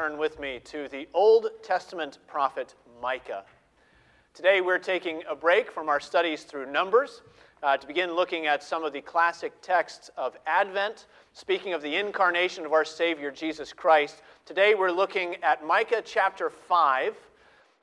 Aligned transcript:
turn 0.00 0.16
with 0.16 0.40
me 0.40 0.58
to 0.64 0.88
the 0.88 1.06
Old 1.12 1.50
Testament 1.62 2.20
prophet 2.26 2.74
Micah. 3.02 3.44
Today 4.32 4.62
we're 4.62 4.78
taking 4.78 5.22
a 5.28 5.34
break 5.34 5.70
from 5.70 5.90
our 5.90 6.00
studies 6.00 6.44
through 6.44 6.72
Numbers 6.72 7.20
uh, 7.62 7.76
to 7.76 7.86
begin 7.86 8.14
looking 8.14 8.46
at 8.46 8.62
some 8.62 8.82
of 8.82 8.94
the 8.94 9.02
classic 9.02 9.52
texts 9.60 10.10
of 10.16 10.38
Advent, 10.46 11.04
speaking 11.34 11.74
of 11.74 11.82
the 11.82 11.96
incarnation 11.96 12.64
of 12.64 12.72
our 12.72 12.82
Savior 12.82 13.30
Jesus 13.30 13.74
Christ. 13.74 14.22
Today 14.46 14.74
we're 14.74 14.90
looking 14.90 15.36
at 15.42 15.66
Micah 15.66 16.02
chapter 16.02 16.48
5. 16.48 17.14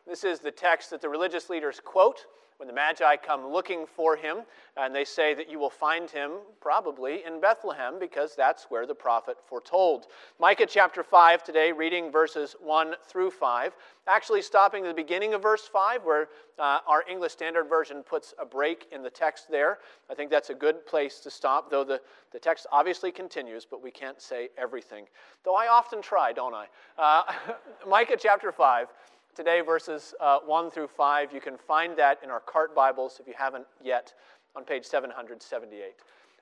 This 0.07 0.23
is 0.23 0.39
the 0.39 0.49
text 0.49 0.89
that 0.89 1.03
the 1.03 1.09
religious 1.09 1.51
leaders 1.51 1.79
quote 1.79 2.25
when 2.57 2.67
the 2.67 2.73
Magi 2.73 3.15
come 3.17 3.47
looking 3.47 3.85
for 3.85 4.15
him, 4.15 4.37
and 4.75 4.93
they 4.93 5.05
say 5.05 5.33
that 5.35 5.49
you 5.49 5.59
will 5.59 5.69
find 5.69 6.09
him 6.09 6.31
probably 6.59 7.23
in 7.23 7.39
Bethlehem 7.39 7.99
because 7.99 8.35
that's 8.35 8.65
where 8.69 8.87
the 8.87 8.95
prophet 8.95 9.37
foretold. 9.45 10.07
Micah 10.39 10.65
chapter 10.65 11.03
5 11.03 11.43
today, 11.43 11.71
reading 11.71 12.11
verses 12.11 12.55
1 12.59 12.95
through 13.07 13.29
5. 13.29 13.75
Actually, 14.07 14.41
stopping 14.41 14.85
at 14.85 14.87
the 14.87 15.01
beginning 15.01 15.35
of 15.35 15.41
verse 15.41 15.69
5, 15.71 16.03
where 16.03 16.29
uh, 16.57 16.79
our 16.87 17.03
English 17.07 17.33
Standard 17.33 17.65
Version 17.65 18.01
puts 18.01 18.33
a 18.39 18.45
break 18.45 18.87
in 18.91 19.03
the 19.03 19.09
text 19.09 19.51
there. 19.51 19.77
I 20.09 20.15
think 20.15 20.31
that's 20.31 20.49
a 20.49 20.55
good 20.55 20.85
place 20.87 21.19
to 21.19 21.29
stop, 21.29 21.69
though 21.69 21.83
the, 21.83 22.01
the 22.31 22.39
text 22.39 22.65
obviously 22.71 23.11
continues, 23.11 23.65
but 23.69 23.83
we 23.83 23.91
can't 23.91 24.19
say 24.19 24.49
everything. 24.57 25.05
Though 25.45 25.55
I 25.55 25.67
often 25.67 26.01
try, 26.01 26.33
don't 26.33 26.55
I? 26.55 26.65
Uh, 26.97 27.23
Micah 27.87 28.17
chapter 28.19 28.51
5 28.51 28.87
today, 29.37 29.61
verses 29.61 30.15
uh, 30.19 30.39
1 30.47 30.71
through 30.71 30.87
5. 30.87 31.31
You 31.31 31.39
can 31.39 31.57
find 31.59 31.95
that 31.95 32.17
in 32.23 32.31
our 32.31 32.39
cart 32.39 32.73
Bibles 32.73 33.19
if 33.21 33.27
you 33.27 33.35
haven't 33.37 33.67
yet 33.83 34.15
on 34.55 34.63
page 34.63 34.83
778. 34.83 35.93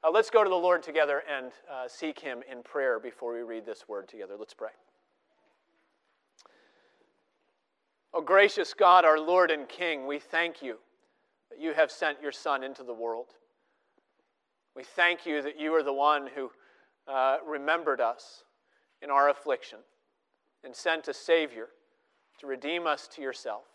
Uh, 0.01 0.09
let's 0.09 0.29
go 0.29 0.45
to 0.45 0.49
the 0.49 0.55
Lord 0.55 0.81
together 0.81 1.21
and 1.29 1.51
uh, 1.69 1.89
seek 1.89 2.17
Him 2.17 2.39
in 2.49 2.63
prayer 2.63 2.97
before 2.97 3.33
we 3.33 3.41
read 3.41 3.65
this 3.65 3.89
word 3.89 4.07
together. 4.07 4.35
Let's 4.39 4.53
pray. 4.53 4.69
Oh, 8.13 8.21
gracious 8.21 8.73
God, 8.73 9.03
our 9.03 9.19
Lord 9.19 9.51
and 9.51 9.67
King, 9.67 10.07
we 10.07 10.17
thank 10.17 10.61
you 10.61 10.77
that 11.49 11.59
you 11.59 11.73
have 11.73 11.91
sent 11.91 12.21
your 12.21 12.31
Son 12.31 12.63
into 12.63 12.83
the 12.83 12.93
world. 12.93 13.27
We 14.73 14.85
thank 14.85 15.25
you 15.25 15.41
that 15.41 15.59
you 15.59 15.75
are 15.75 15.83
the 15.83 15.91
one 15.91 16.29
who 16.33 16.49
uh, 17.09 17.39
remembered 17.45 17.99
us 17.99 18.45
in 19.01 19.09
our 19.09 19.29
affliction 19.29 19.79
and 20.63 20.73
sent 20.73 21.09
a 21.09 21.13
Savior 21.13 21.67
to 22.39 22.47
redeem 22.47 22.87
us 22.87 23.07
to 23.15 23.21
yourself. 23.21 23.65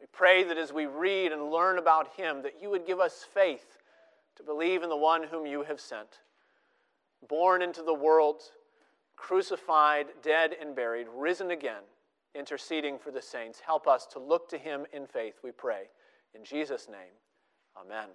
We 0.00 0.06
pray 0.12 0.42
that 0.44 0.58
as 0.58 0.72
we 0.72 0.86
read 0.86 1.32
and 1.32 1.50
learn 1.50 1.78
about 1.78 2.14
him, 2.16 2.42
that 2.42 2.60
you 2.60 2.70
would 2.70 2.86
give 2.86 3.00
us 3.00 3.24
faith 3.32 3.78
to 4.36 4.42
believe 4.42 4.82
in 4.82 4.88
the 4.88 4.96
one 4.96 5.22
whom 5.22 5.46
you 5.46 5.62
have 5.62 5.80
sent. 5.80 6.20
Born 7.28 7.62
into 7.62 7.82
the 7.82 7.94
world, 7.94 8.42
crucified, 9.16 10.06
dead, 10.22 10.56
and 10.60 10.74
buried, 10.74 11.06
risen 11.14 11.52
again, 11.52 11.82
interceding 12.34 12.98
for 12.98 13.12
the 13.12 13.22
saints. 13.22 13.60
Help 13.60 13.86
us 13.86 14.06
to 14.06 14.18
look 14.18 14.48
to 14.48 14.58
him 14.58 14.86
in 14.92 15.06
faith, 15.06 15.34
we 15.44 15.52
pray. 15.52 15.84
In 16.34 16.44
Jesus' 16.44 16.88
name, 16.88 17.14
amen. 17.80 18.08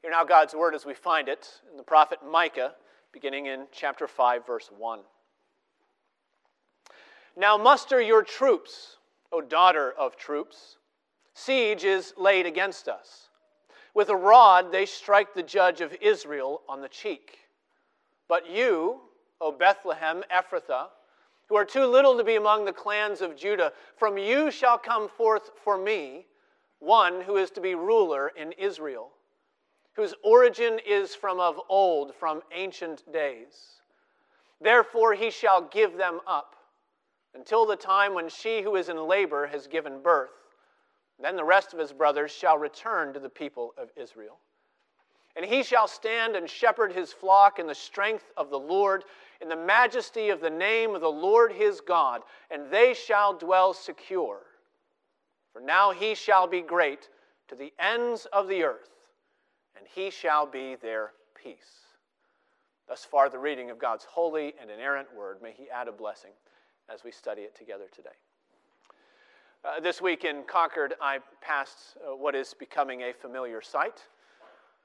Hear 0.00 0.10
now 0.10 0.24
God's 0.24 0.54
word 0.54 0.74
as 0.74 0.84
we 0.84 0.94
find 0.94 1.28
it 1.28 1.48
in 1.70 1.76
the 1.76 1.84
prophet 1.84 2.18
Micah, 2.28 2.74
beginning 3.12 3.46
in 3.46 3.66
chapter 3.70 4.08
5, 4.08 4.44
verse 4.44 4.68
1. 4.76 5.00
Now 7.36 7.56
muster 7.56 8.00
your 8.00 8.22
troops, 8.22 8.98
O 9.30 9.40
daughter 9.40 9.92
of 9.98 10.16
troops. 10.16 10.76
Siege 11.34 11.84
is 11.84 12.12
laid 12.18 12.44
against 12.44 12.88
us. 12.88 13.28
With 13.94 14.10
a 14.10 14.16
rod 14.16 14.70
they 14.70 14.86
strike 14.86 15.34
the 15.34 15.42
judge 15.42 15.80
of 15.80 15.96
Israel 16.00 16.62
on 16.68 16.82
the 16.82 16.88
cheek. 16.88 17.38
But 18.28 18.50
you, 18.50 19.00
O 19.40 19.50
Bethlehem 19.50 20.22
Ephrathah, 20.30 20.88
who 21.48 21.56
are 21.56 21.64
too 21.64 21.86
little 21.86 22.16
to 22.16 22.24
be 22.24 22.36
among 22.36 22.64
the 22.64 22.72
clans 22.72 23.20
of 23.20 23.36
Judah, 23.36 23.72
from 23.96 24.18
you 24.18 24.50
shall 24.50 24.78
come 24.78 25.08
forth 25.08 25.50
for 25.62 25.78
me 25.78 26.26
one 26.78 27.22
who 27.22 27.36
is 27.36 27.50
to 27.52 27.60
be 27.60 27.74
ruler 27.74 28.32
in 28.36 28.52
Israel, 28.52 29.10
whose 29.94 30.14
origin 30.22 30.78
is 30.86 31.14
from 31.14 31.40
of 31.40 31.60
old, 31.68 32.14
from 32.14 32.42
ancient 32.52 33.10
days. 33.12 33.80
Therefore 34.60 35.14
he 35.14 35.30
shall 35.30 35.62
give 35.62 35.96
them 35.96 36.20
up 36.26 36.56
until 37.34 37.66
the 37.66 37.76
time 37.76 38.14
when 38.14 38.28
she 38.28 38.62
who 38.62 38.76
is 38.76 38.88
in 38.88 39.08
labor 39.08 39.46
has 39.46 39.66
given 39.66 40.02
birth. 40.02 40.30
Then 41.20 41.36
the 41.36 41.44
rest 41.44 41.72
of 41.72 41.78
his 41.78 41.92
brothers 41.92 42.30
shall 42.32 42.58
return 42.58 43.14
to 43.14 43.20
the 43.20 43.28
people 43.28 43.74
of 43.78 43.90
Israel. 43.96 44.38
And 45.36 45.46
he 45.46 45.62
shall 45.62 45.88
stand 45.88 46.36
and 46.36 46.48
shepherd 46.48 46.92
his 46.92 47.12
flock 47.12 47.58
in 47.58 47.66
the 47.66 47.74
strength 47.74 48.30
of 48.36 48.50
the 48.50 48.58
Lord, 48.58 49.04
in 49.40 49.48
the 49.48 49.56
majesty 49.56 50.28
of 50.28 50.40
the 50.40 50.50
name 50.50 50.94
of 50.94 51.00
the 51.00 51.10
Lord 51.10 51.52
his 51.52 51.80
God, 51.80 52.22
and 52.50 52.70
they 52.70 52.92
shall 52.92 53.32
dwell 53.32 53.72
secure. 53.72 54.40
For 55.52 55.60
now 55.60 55.90
he 55.90 56.14
shall 56.14 56.46
be 56.46 56.60
great 56.60 57.08
to 57.48 57.54
the 57.54 57.72
ends 57.78 58.26
of 58.32 58.48
the 58.48 58.64
earth, 58.64 58.90
and 59.76 59.86
he 59.94 60.10
shall 60.10 60.46
be 60.46 60.74
their 60.74 61.12
peace. 61.34 61.86
Thus 62.88 63.04
far, 63.04 63.30
the 63.30 63.38
reading 63.38 63.70
of 63.70 63.78
God's 63.78 64.04
holy 64.04 64.54
and 64.60 64.70
inerrant 64.70 65.08
word. 65.14 65.40
May 65.40 65.52
he 65.52 65.70
add 65.70 65.88
a 65.88 65.92
blessing 65.92 66.32
as 66.92 67.04
we 67.04 67.10
study 67.10 67.42
it 67.42 67.56
together 67.56 67.86
today. 67.94 68.10
Uh, 69.64 69.80
this 69.80 70.02
week 70.02 70.24
in 70.24 70.42
Concord, 70.46 70.94
I 71.00 71.20
passed 71.40 71.96
uh, 71.96 72.14
what 72.14 72.34
is 72.34 72.52
becoming 72.52 73.02
a 73.02 73.12
familiar 73.12 73.62
sight. 73.62 74.02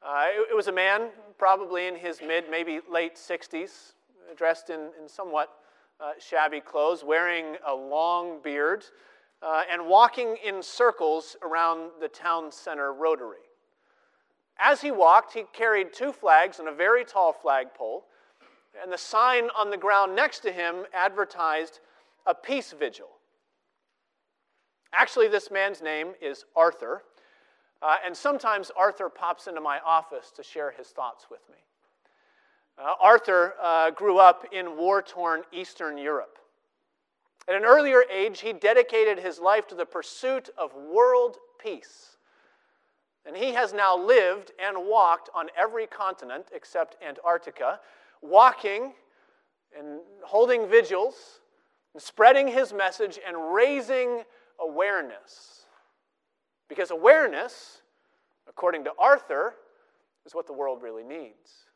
Uh, 0.01 0.25
it, 0.27 0.51
it, 0.51 0.55
was 0.55 0.67
a 0.67 0.71
man, 0.71 1.09
probably 1.37 1.87
in 1.87 1.95
his 1.95 2.21
mid, 2.25 2.45
maybe 2.49 2.79
late 2.89 3.15
60s, 3.15 3.93
dressed 4.37 4.69
in, 4.69 4.91
in 5.01 5.09
somewhat 5.09 5.49
uh, 5.99 6.11
shabby 6.19 6.61
clothes, 6.61 7.03
wearing 7.03 7.57
a 7.67 7.73
long 7.73 8.39
beard, 8.41 8.85
uh, 9.41 9.63
and 9.69 9.85
walking 9.85 10.37
in 10.45 10.63
circles 10.63 11.35
around 11.41 11.89
the 11.99 12.07
town 12.07 12.51
center 12.51 12.93
rotary. 12.93 13.37
As 14.59 14.79
he 14.79 14.91
walked, 14.91 15.33
he 15.33 15.43
carried 15.51 15.91
two 15.91 16.13
flags 16.13 16.59
and 16.59 16.69
a 16.69 16.73
very 16.73 17.03
tall 17.03 17.33
flagpole, 17.33 18.05
and 18.81 18.93
the 18.93 18.97
sign 18.97 19.49
on 19.57 19.71
the 19.71 19.77
ground 19.77 20.15
next 20.15 20.39
to 20.41 20.51
him 20.51 20.85
advertised 20.93 21.79
a 22.27 22.35
peace 22.35 22.73
vigil. 22.77 23.07
Actually, 24.93 25.27
this 25.27 25.49
man's 25.49 25.81
name 25.81 26.13
is 26.21 26.45
Arthur, 26.55 27.03
uh, 27.81 27.97
and 28.05 28.15
sometimes 28.15 28.71
Arthur 28.77 29.09
pops 29.09 29.47
into 29.47 29.61
my 29.61 29.79
office 29.85 30.31
to 30.35 30.43
share 30.43 30.71
his 30.71 30.87
thoughts 30.87 31.27
with 31.29 31.41
me. 31.49 31.57
Uh, 32.77 32.93
Arthur 33.01 33.53
uh, 33.61 33.91
grew 33.91 34.17
up 34.17 34.45
in 34.51 34.77
war 34.77 35.01
torn 35.01 35.41
Eastern 35.51 35.97
Europe. 35.97 36.37
At 37.47 37.55
an 37.55 37.63
earlier 37.63 38.03
age, 38.11 38.41
he 38.41 38.53
dedicated 38.53 39.19
his 39.19 39.39
life 39.39 39.67
to 39.67 39.75
the 39.75 39.85
pursuit 39.85 40.49
of 40.57 40.75
world 40.75 41.37
peace. 41.63 42.17
And 43.25 43.35
he 43.35 43.53
has 43.53 43.73
now 43.73 43.97
lived 43.97 44.51
and 44.63 44.77
walked 44.87 45.29
on 45.33 45.47
every 45.57 45.87
continent 45.87 46.47
except 46.53 46.97
Antarctica, 47.05 47.79
walking 48.21 48.93
and 49.77 49.99
holding 50.23 50.67
vigils 50.67 51.41
spreading 52.01 52.47
his 52.47 52.73
message 52.73 53.19
and 53.25 53.53
raising 53.53 54.23
awareness. 54.59 55.65
Because 56.69 56.91
awareness, 56.91 57.81
according 58.47 58.83
to 58.85 58.91
Arthur, 58.99 59.55
is 60.25 60.35
what 60.35 60.47
the 60.47 60.53
world 60.53 60.83
really 60.83 61.03
needs. 61.03 61.67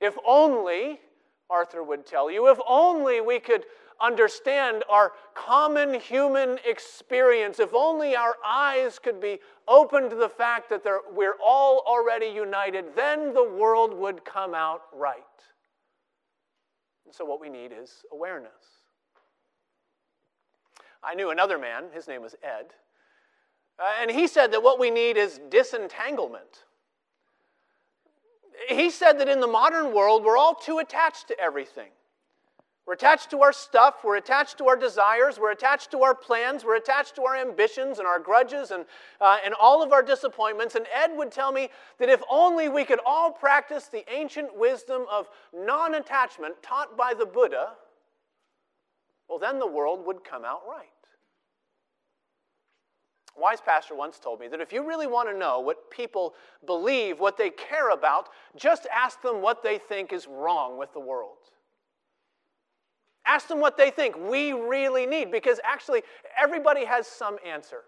If 0.00 0.16
only, 0.26 1.00
Arthur 1.48 1.82
would 1.82 2.04
tell 2.04 2.30
you, 2.30 2.48
if 2.48 2.58
only 2.68 3.20
we 3.20 3.40
could 3.40 3.64
understand 4.00 4.82
our 4.90 5.12
common 5.34 5.98
human 6.00 6.58
experience, 6.66 7.58
if 7.60 7.72
only 7.72 8.16
our 8.16 8.34
eyes 8.44 8.98
could 8.98 9.20
be 9.20 9.38
open 9.68 10.10
to 10.10 10.16
the 10.16 10.28
fact 10.28 10.68
that 10.70 10.82
we're 11.12 11.36
all 11.42 11.82
already 11.86 12.26
united, 12.26 12.94
then 12.96 13.32
the 13.32 13.44
world 13.44 13.94
would 13.94 14.24
come 14.24 14.54
out 14.54 14.82
right. 14.92 15.22
And 17.06 17.14
so, 17.14 17.24
what 17.24 17.40
we 17.40 17.48
need 17.48 17.72
is 17.72 18.04
awareness. 18.12 18.83
I 21.06 21.14
knew 21.14 21.30
another 21.30 21.58
man, 21.58 21.84
his 21.92 22.08
name 22.08 22.22
was 22.22 22.34
Ed, 22.42 22.66
uh, 23.78 23.82
and 24.00 24.10
he 24.10 24.26
said 24.26 24.52
that 24.52 24.62
what 24.62 24.78
we 24.78 24.90
need 24.90 25.16
is 25.16 25.40
disentanglement. 25.50 26.64
He 28.68 28.90
said 28.90 29.18
that 29.18 29.28
in 29.28 29.40
the 29.40 29.46
modern 29.46 29.92
world, 29.92 30.24
we're 30.24 30.38
all 30.38 30.54
too 30.54 30.78
attached 30.78 31.28
to 31.28 31.38
everything. 31.40 31.90
We're 32.86 32.94
attached 32.94 33.30
to 33.30 33.40
our 33.40 33.52
stuff, 33.52 34.04
we're 34.04 34.16
attached 34.16 34.58
to 34.58 34.68
our 34.68 34.76
desires, 34.76 35.38
we're 35.38 35.52
attached 35.52 35.90
to 35.92 36.02
our 36.02 36.14
plans, 36.14 36.64
we're 36.64 36.76
attached 36.76 37.16
to 37.16 37.22
our 37.22 37.34
ambitions 37.34 37.98
and 37.98 38.06
our 38.06 38.18
grudges 38.18 38.72
and, 38.72 38.84
uh, 39.22 39.38
and 39.42 39.54
all 39.54 39.82
of 39.82 39.92
our 39.92 40.02
disappointments. 40.02 40.74
And 40.74 40.86
Ed 40.94 41.16
would 41.16 41.32
tell 41.32 41.50
me 41.50 41.70
that 41.98 42.10
if 42.10 42.20
only 42.30 42.68
we 42.68 42.84
could 42.84 43.00
all 43.06 43.32
practice 43.32 43.86
the 43.86 44.04
ancient 44.12 44.56
wisdom 44.56 45.06
of 45.10 45.28
non 45.54 45.94
attachment 45.94 46.62
taught 46.62 46.94
by 46.94 47.14
the 47.14 47.24
Buddha, 47.24 47.72
well, 49.30 49.38
then 49.38 49.58
the 49.58 49.66
world 49.66 50.04
would 50.06 50.22
come 50.22 50.44
out 50.44 50.60
right. 50.68 50.93
A 53.36 53.40
wise 53.40 53.60
pastor 53.60 53.94
once 53.94 54.18
told 54.18 54.40
me 54.40 54.48
that 54.48 54.60
if 54.60 54.72
you 54.72 54.86
really 54.86 55.06
want 55.06 55.28
to 55.28 55.36
know 55.36 55.60
what 55.60 55.90
people 55.90 56.34
believe, 56.66 57.18
what 57.18 57.36
they 57.36 57.50
care 57.50 57.90
about, 57.90 58.28
just 58.56 58.86
ask 58.94 59.20
them 59.22 59.42
what 59.42 59.62
they 59.62 59.78
think 59.78 60.12
is 60.12 60.26
wrong 60.28 60.78
with 60.78 60.92
the 60.92 61.00
world. 61.00 61.38
Ask 63.26 63.48
them 63.48 63.58
what 63.58 63.76
they 63.76 63.90
think 63.90 64.16
we 64.18 64.52
really 64.52 65.06
need, 65.06 65.30
because 65.32 65.58
actually, 65.64 66.02
everybody 66.40 66.84
has 66.84 67.06
some 67.06 67.38
answer. 67.44 67.84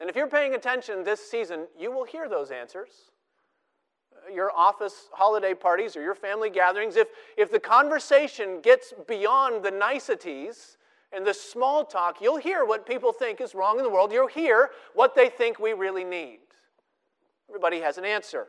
And 0.00 0.10
if 0.10 0.16
you're 0.16 0.26
paying 0.26 0.54
attention 0.54 1.04
this 1.04 1.20
season, 1.20 1.66
you 1.78 1.92
will 1.92 2.04
hear 2.04 2.28
those 2.28 2.50
answers. 2.50 2.90
Your 4.32 4.50
office 4.56 5.08
holiday 5.12 5.54
parties 5.54 5.96
or 5.96 6.02
your 6.02 6.14
family 6.14 6.50
gatherings, 6.50 6.96
if, 6.96 7.08
if 7.36 7.52
the 7.52 7.60
conversation 7.60 8.60
gets 8.60 8.94
beyond 9.06 9.62
the 9.64 9.70
niceties 9.70 10.78
and 11.14 11.26
the 11.26 11.34
small 11.34 11.84
talk, 11.84 12.20
you'll 12.20 12.38
hear 12.38 12.64
what 12.64 12.86
people 12.86 13.12
think 13.12 13.40
is 13.40 13.54
wrong 13.54 13.78
in 13.78 13.84
the 13.84 13.90
world. 13.90 14.12
You'll 14.12 14.26
hear 14.26 14.70
what 14.94 15.14
they 15.14 15.28
think 15.28 15.58
we 15.58 15.72
really 15.72 16.04
need. 16.04 16.38
Everybody 17.48 17.80
has 17.80 17.98
an 17.98 18.04
answer. 18.04 18.48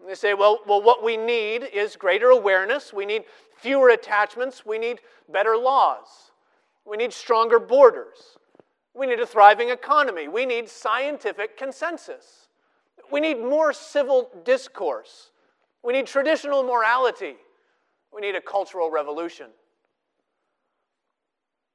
And 0.00 0.08
they 0.08 0.14
say, 0.14 0.34
well, 0.34 0.60
well, 0.66 0.82
what 0.82 1.04
we 1.04 1.16
need 1.16 1.64
is 1.72 1.96
greater 1.96 2.30
awareness. 2.30 2.92
We 2.92 3.06
need 3.06 3.24
fewer 3.56 3.90
attachments. 3.90 4.66
We 4.66 4.78
need 4.78 5.00
better 5.30 5.56
laws. 5.56 6.32
We 6.84 6.96
need 6.96 7.12
stronger 7.12 7.58
borders. 7.58 8.38
We 8.94 9.06
need 9.06 9.20
a 9.20 9.26
thriving 9.26 9.70
economy. 9.70 10.28
We 10.28 10.46
need 10.46 10.68
scientific 10.68 11.56
consensus. 11.56 12.48
We 13.10 13.20
need 13.20 13.40
more 13.40 13.72
civil 13.72 14.30
discourse. 14.44 15.30
We 15.82 15.92
need 15.92 16.06
traditional 16.06 16.62
morality. 16.62 17.36
We 18.12 18.20
need 18.20 18.34
a 18.34 18.40
cultural 18.40 18.90
revolution. 18.90 19.46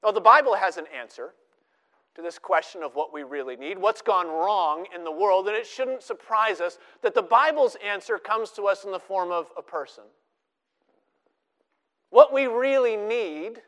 Well, 0.01 0.13
the 0.13 0.21
Bible 0.21 0.55
has 0.55 0.77
an 0.77 0.85
answer 0.97 1.33
to 2.15 2.21
this 2.21 2.39
question 2.39 2.83
of 2.83 2.95
what 2.95 3.13
we 3.13 3.23
really 3.23 3.55
need, 3.55 3.77
what's 3.77 4.01
gone 4.01 4.27
wrong 4.27 4.85
in 4.95 5.03
the 5.03 5.11
world, 5.11 5.47
and 5.47 5.55
it 5.55 5.67
shouldn't 5.67 6.03
surprise 6.03 6.61
us 6.61 6.77
that 7.01 7.13
the 7.13 7.21
Bible's 7.21 7.77
answer 7.85 8.17
comes 8.17 8.51
to 8.51 8.63
us 8.63 8.83
in 8.83 8.91
the 8.91 8.99
form 8.99 9.31
of 9.31 9.51
a 9.57 9.61
person. 9.61 10.03
What 12.09 12.33
we 12.33 12.47
really 12.47 12.97
need 12.97 13.61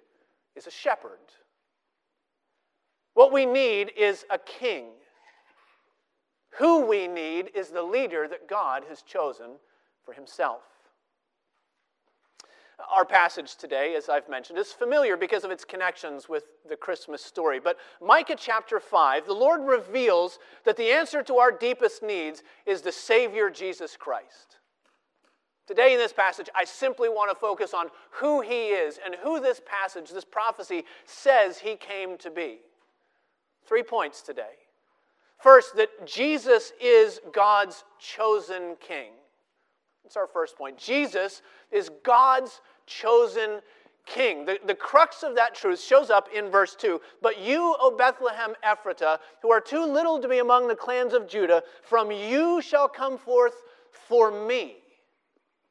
is 0.55 0.67
a 0.67 0.71
shepherd. 0.71 1.19
What 3.13 3.31
we 3.31 3.45
need 3.45 3.91
is 3.97 4.25
a 4.29 4.37
king. 4.37 4.87
Who 6.57 6.85
we 6.85 7.07
need 7.07 7.51
is 7.55 7.69
the 7.69 7.83
leader 7.83 8.27
that 8.27 8.47
God 8.47 8.83
has 8.89 9.01
chosen 9.01 9.57
for 10.03 10.13
himself. 10.13 10.63
Our 12.89 13.05
passage 13.05 13.55
today, 13.55 13.95
as 13.95 14.09
I've 14.09 14.29
mentioned, 14.29 14.57
is 14.57 14.71
familiar 14.71 15.17
because 15.17 15.43
of 15.43 15.51
its 15.51 15.65
connections 15.65 16.29
with 16.29 16.45
the 16.67 16.75
Christmas 16.75 17.23
story. 17.23 17.59
But 17.59 17.77
Micah 18.01 18.35
chapter 18.37 18.79
5, 18.79 19.25
the 19.25 19.33
Lord 19.33 19.61
reveals 19.61 20.39
that 20.65 20.77
the 20.77 20.91
answer 20.91 21.21
to 21.23 21.35
our 21.35 21.51
deepest 21.51 22.01
needs 22.01 22.43
is 22.65 22.81
the 22.81 22.91
Savior 22.91 23.49
Jesus 23.49 23.97
Christ. 23.97 24.57
Today, 25.67 25.93
in 25.93 25.99
this 25.99 26.13
passage, 26.13 26.49
I 26.55 26.65
simply 26.65 27.07
want 27.07 27.31
to 27.31 27.39
focus 27.39 27.73
on 27.73 27.87
who 28.11 28.41
He 28.41 28.69
is 28.69 28.99
and 29.03 29.15
who 29.23 29.39
this 29.39 29.61
passage, 29.65 30.09
this 30.09 30.25
prophecy, 30.25 30.83
says 31.05 31.59
He 31.59 31.75
came 31.75 32.17
to 32.17 32.31
be. 32.31 32.59
Three 33.65 33.83
points 33.83 34.21
today. 34.21 34.55
First, 35.37 35.75
that 35.77 36.05
Jesus 36.05 36.73
is 36.81 37.19
God's 37.31 37.83
chosen 37.99 38.75
king. 38.79 39.11
That's 40.03 40.17
our 40.17 40.27
first 40.27 40.57
point. 40.57 40.77
Jesus 40.77 41.41
is 41.71 41.89
God's 42.03 42.61
chosen 42.85 43.61
king. 44.05 44.45
The, 44.45 44.59
the 44.65 44.75
crux 44.75 45.23
of 45.23 45.35
that 45.35 45.55
truth 45.55 45.81
shows 45.81 46.09
up 46.09 46.29
in 46.33 46.49
verse 46.49 46.75
2. 46.75 46.99
But 47.21 47.39
you, 47.39 47.75
O 47.79 47.95
Bethlehem 47.95 48.53
Ephrathah, 48.63 49.19
who 49.41 49.51
are 49.51 49.61
too 49.61 49.85
little 49.85 50.19
to 50.19 50.27
be 50.27 50.39
among 50.39 50.67
the 50.67 50.75
clans 50.75 51.13
of 51.13 51.27
Judah, 51.27 51.63
from 51.83 52.11
you 52.11 52.61
shall 52.61 52.87
come 52.87 53.17
forth 53.17 53.55
for 53.91 54.31
me. 54.47 54.77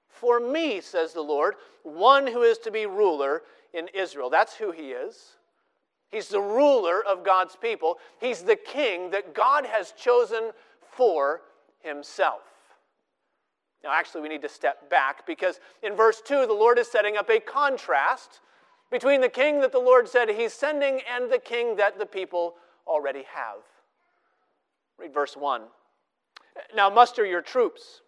For 0.08 0.40
me, 0.40 0.80
says 0.80 1.12
the 1.12 1.22
Lord, 1.22 1.54
one 1.82 2.26
who 2.26 2.42
is 2.42 2.58
to 2.58 2.70
be 2.70 2.86
ruler 2.86 3.42
in 3.72 3.88
Israel. 3.94 4.30
That's 4.30 4.54
who 4.54 4.70
he 4.70 4.90
is. 4.90 5.36
He's 6.10 6.28
the 6.28 6.40
ruler 6.40 7.04
of 7.04 7.24
God's 7.24 7.56
people. 7.56 7.98
He's 8.20 8.42
the 8.42 8.56
king 8.56 9.10
that 9.10 9.32
God 9.34 9.64
has 9.64 9.92
chosen 9.92 10.50
for 10.82 11.42
himself. 11.80 12.42
Now, 13.82 13.92
actually, 13.92 14.20
we 14.22 14.28
need 14.28 14.42
to 14.42 14.48
step 14.48 14.90
back 14.90 15.26
because 15.26 15.58
in 15.82 15.96
verse 15.96 16.20
2, 16.24 16.46
the 16.46 16.52
Lord 16.52 16.78
is 16.78 16.90
setting 16.90 17.16
up 17.16 17.30
a 17.30 17.40
contrast 17.40 18.40
between 18.90 19.20
the 19.20 19.28
king 19.28 19.60
that 19.60 19.72
the 19.72 19.78
Lord 19.78 20.08
said 20.08 20.28
he's 20.28 20.52
sending 20.52 21.00
and 21.12 21.30
the 21.30 21.38
king 21.38 21.76
that 21.76 21.98
the 21.98 22.06
people 22.06 22.56
already 22.86 23.24
have. 23.32 23.62
Read 24.98 25.14
verse 25.14 25.36
1. 25.36 25.62
Now, 26.74 26.90
muster 26.90 27.24
your 27.24 27.40
troops. 27.40 28.02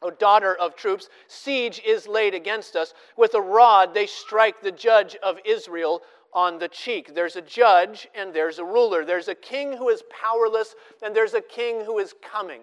O 0.00 0.10
daughter 0.10 0.54
of 0.54 0.76
troops, 0.76 1.08
siege 1.26 1.82
is 1.84 2.06
laid 2.06 2.32
against 2.32 2.76
us. 2.76 2.94
With 3.16 3.34
a 3.34 3.40
rod 3.40 3.94
they 3.94 4.06
strike 4.06 4.62
the 4.62 4.70
judge 4.70 5.16
of 5.16 5.38
Israel 5.44 6.02
on 6.32 6.58
the 6.58 6.68
cheek. 6.68 7.14
There's 7.14 7.36
a 7.36 7.42
judge 7.42 8.06
and 8.14 8.32
there's 8.32 8.58
a 8.58 8.64
ruler. 8.64 9.04
There's 9.04 9.28
a 9.28 9.34
king 9.34 9.76
who 9.76 9.88
is 9.88 10.02
powerless 10.08 10.76
and 11.02 11.14
there's 11.16 11.34
a 11.34 11.40
king 11.40 11.84
who 11.84 11.98
is 11.98 12.14
coming. 12.22 12.60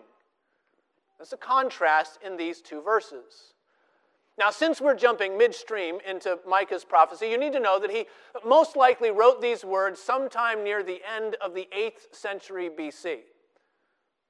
There's 1.17 1.33
a 1.33 1.37
contrast 1.37 2.19
in 2.25 2.37
these 2.37 2.61
two 2.61 2.81
verses. 2.81 3.53
Now, 4.37 4.49
since 4.51 4.81
we're 4.81 4.95
jumping 4.95 5.37
midstream 5.37 5.99
into 6.05 6.39
Micah's 6.45 6.83
prophecy, 6.83 7.27
you 7.27 7.37
need 7.37 7.53
to 7.53 7.59
know 7.59 7.79
that 7.79 7.89
he 7.89 8.05
most 8.45 8.75
likely 8.75 9.09
wrote 9.11 9.41
these 9.41 9.63
words 9.63 10.01
sometime 10.01 10.61
near 10.61 10.83
the 10.83 10.99
end 11.15 11.35
of 11.41 11.53
the 11.53 11.69
8th 11.75 12.13
century 12.13 12.69
BC, 12.69 13.19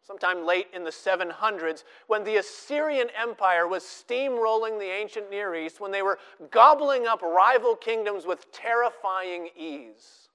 sometime 0.04 0.46
late 0.46 0.68
in 0.74 0.84
the 0.84 0.92
700s, 0.92 1.84
when 2.06 2.24
the 2.24 2.36
Assyrian 2.36 3.08
Empire 3.20 3.68
was 3.68 3.82
steamrolling 3.82 4.78
the 4.78 4.86
ancient 4.86 5.32
Near 5.32 5.56
East, 5.56 5.80
when 5.80 5.92
they 5.92 6.04
were 6.04 6.20
gobbling 6.52 7.08
up 7.08 7.24
rival 7.24 7.76
kingdoms 7.76 8.28
with 8.28 8.52
terrifying 8.52 9.50
ease. 9.58 10.30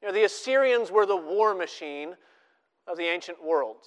You 0.00 0.08
know, 0.08 0.14
the 0.14 0.24
Assyrians 0.24 0.90
were 0.90 1.06
the 1.06 1.16
war 1.16 1.54
machine 1.54 2.16
of 2.88 2.96
the 2.96 3.04
ancient 3.04 3.40
world. 3.40 3.86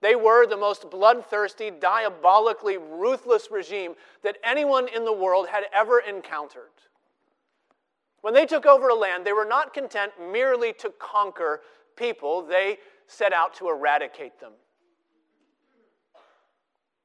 They 0.00 0.14
were 0.14 0.46
the 0.46 0.56
most 0.56 0.90
bloodthirsty, 0.90 1.70
diabolically 1.70 2.78
ruthless 2.78 3.50
regime 3.50 3.94
that 4.22 4.38
anyone 4.42 4.88
in 4.88 5.04
the 5.04 5.12
world 5.12 5.48
had 5.48 5.64
ever 5.74 6.00
encountered. 6.00 6.70
When 8.22 8.34
they 8.34 8.46
took 8.46 8.66
over 8.66 8.88
a 8.88 8.94
land, 8.94 9.26
they 9.26 9.32
were 9.32 9.44
not 9.44 9.74
content 9.74 10.12
merely 10.32 10.72
to 10.74 10.90
conquer 10.98 11.62
people, 11.96 12.42
they 12.42 12.78
set 13.06 13.32
out 13.32 13.54
to 13.54 13.68
eradicate 13.68 14.40
them. 14.40 14.52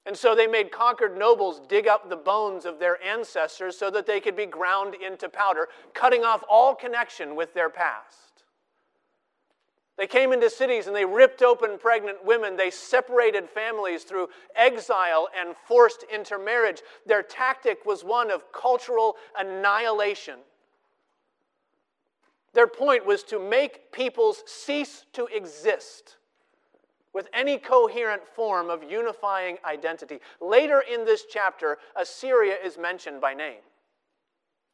And 0.06 0.15
so 0.15 0.36
they 0.36 0.45
made 0.45 0.71
conquered 0.71 1.18
nobles 1.18 1.62
dig 1.68 1.88
up 1.88 2.09
the 2.09 2.15
bones 2.15 2.65
of 2.65 2.80
their 2.80 3.03
ancestors 3.03 3.77
so 3.77 3.89
that 3.89 4.06
they 4.06 4.19
could 4.19 4.36
be 4.36 4.45
ground 4.45 4.94
into 4.94 5.28
powder, 5.28 5.68
cutting 5.94 6.23
off 6.23 6.44
all 6.47 6.75
connection 6.75 7.35
with 7.35 7.54
their 7.54 7.69
past. 7.69 8.24
They 9.97 10.07
came 10.07 10.33
into 10.33 10.49
cities 10.49 10.87
and 10.87 10.95
they 10.95 11.06
ripped 11.06 11.42
open 11.42 11.78
pregnant 11.78 12.25
women. 12.25 12.57
They 12.57 12.69
separated 12.69 13.49
families 13.49 14.04
through 14.04 14.28
exile 14.56 15.30
and 15.40 15.56
forced 15.68 16.04
intermarriage. 16.14 16.81
Their 17.06 17.23
tactic 17.23 17.85
was 17.85 18.04
one 18.04 18.30
of 18.30 18.52
cultural 18.52 19.16
annihilation. 19.37 20.40
Their 22.54 22.68
point 22.68 23.06
was 23.06 23.23
to 23.23 23.40
make 23.40 23.92
peoples 23.92 24.44
cease 24.45 25.06
to 25.14 25.28
exist 25.28 26.18
with 27.14 27.30
any 27.33 27.57
coherent 27.57 28.28
form 28.28 28.69
of 28.69 28.83
unifying 28.83 29.57
identity. 29.64 30.19
Later 30.42 30.81
in 30.81 31.06
this 31.06 31.23
chapter, 31.30 31.78
Assyria 31.95 32.56
is 32.61 32.78
mentioned 32.78 33.21
by 33.21 33.33
name. 33.33 33.61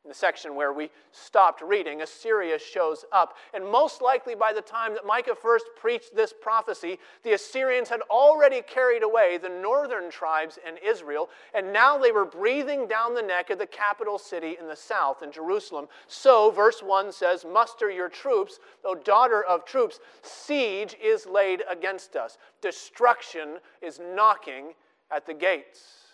In 0.03 0.09
the 0.09 0.15
section 0.15 0.55
where 0.55 0.73
we 0.73 0.89
stopped 1.11 1.61
reading, 1.61 2.01
Assyria 2.01 2.57
shows 2.57 3.05
up. 3.11 3.35
And 3.53 3.63
most 3.63 4.01
likely 4.01 4.33
by 4.33 4.51
the 4.51 4.61
time 4.61 4.95
that 4.95 5.05
Micah 5.05 5.35
first 5.35 5.67
preached 5.79 6.15
this 6.15 6.33
prophecy, 6.33 6.97
the 7.21 7.33
Assyrians 7.33 7.87
had 7.87 8.01
already 8.09 8.63
carried 8.63 9.03
away 9.03 9.37
the 9.37 9.49
northern 9.49 10.09
tribes 10.09 10.57
in 10.67 10.77
Israel, 10.83 11.29
and 11.53 11.71
now 11.71 11.99
they 11.99 12.11
were 12.11 12.25
breathing 12.25 12.87
down 12.87 13.13
the 13.13 13.21
neck 13.21 13.51
of 13.51 13.59
the 13.59 13.67
capital 13.67 14.17
city 14.17 14.57
in 14.59 14.67
the 14.67 14.75
south, 14.75 15.21
in 15.21 15.31
Jerusalem. 15.31 15.87
So, 16.07 16.49
verse 16.49 16.81
1 16.81 17.11
says, 17.11 17.45
Muster 17.45 17.91
your 17.91 18.09
troops, 18.09 18.59
O 18.83 18.95
daughter 18.95 19.43
of 19.43 19.65
troops, 19.65 19.99
siege 20.23 20.95
is 20.99 21.27
laid 21.27 21.61
against 21.69 22.15
us, 22.15 22.39
destruction 22.59 23.59
is 23.83 23.99
knocking 23.99 24.73
at 25.11 25.27
the 25.27 25.33
gates. 25.35 26.10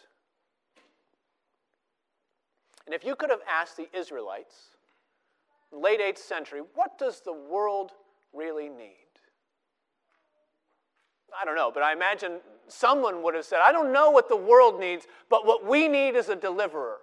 And 2.88 2.96
if 2.96 3.03
you 3.03 3.17
could 3.17 3.29
have 3.29 3.41
asked 3.51 3.75
the 3.75 3.89
Israelites, 3.94 4.56
late 5.74 6.00
8th 6.00 6.20
century, 6.20 6.62
what 6.74 6.98
does 6.98 7.20
the 7.20 7.34
world 7.34 7.91
really 8.34 8.70
need? 8.70 8.94
I 11.38 11.44
don't 11.44 11.58
know, 11.58 11.70
but 11.70 11.84
I 11.84 11.91
imagine 11.91 12.39
someone 12.70 13.22
would 13.24 13.36
have 13.36 13.44
said, 13.44 13.60
I 13.62 13.74
don't 13.74 13.91
know 13.91 14.10
what 14.10 14.29
the 14.29 14.38
world 14.38 14.79
needs, 14.79 15.06
but 15.29 15.46
what 15.46 15.65
we 15.65 15.89
need 15.89 16.15
is 16.15 16.29
a 16.29 16.36
deliverer. 16.36 17.00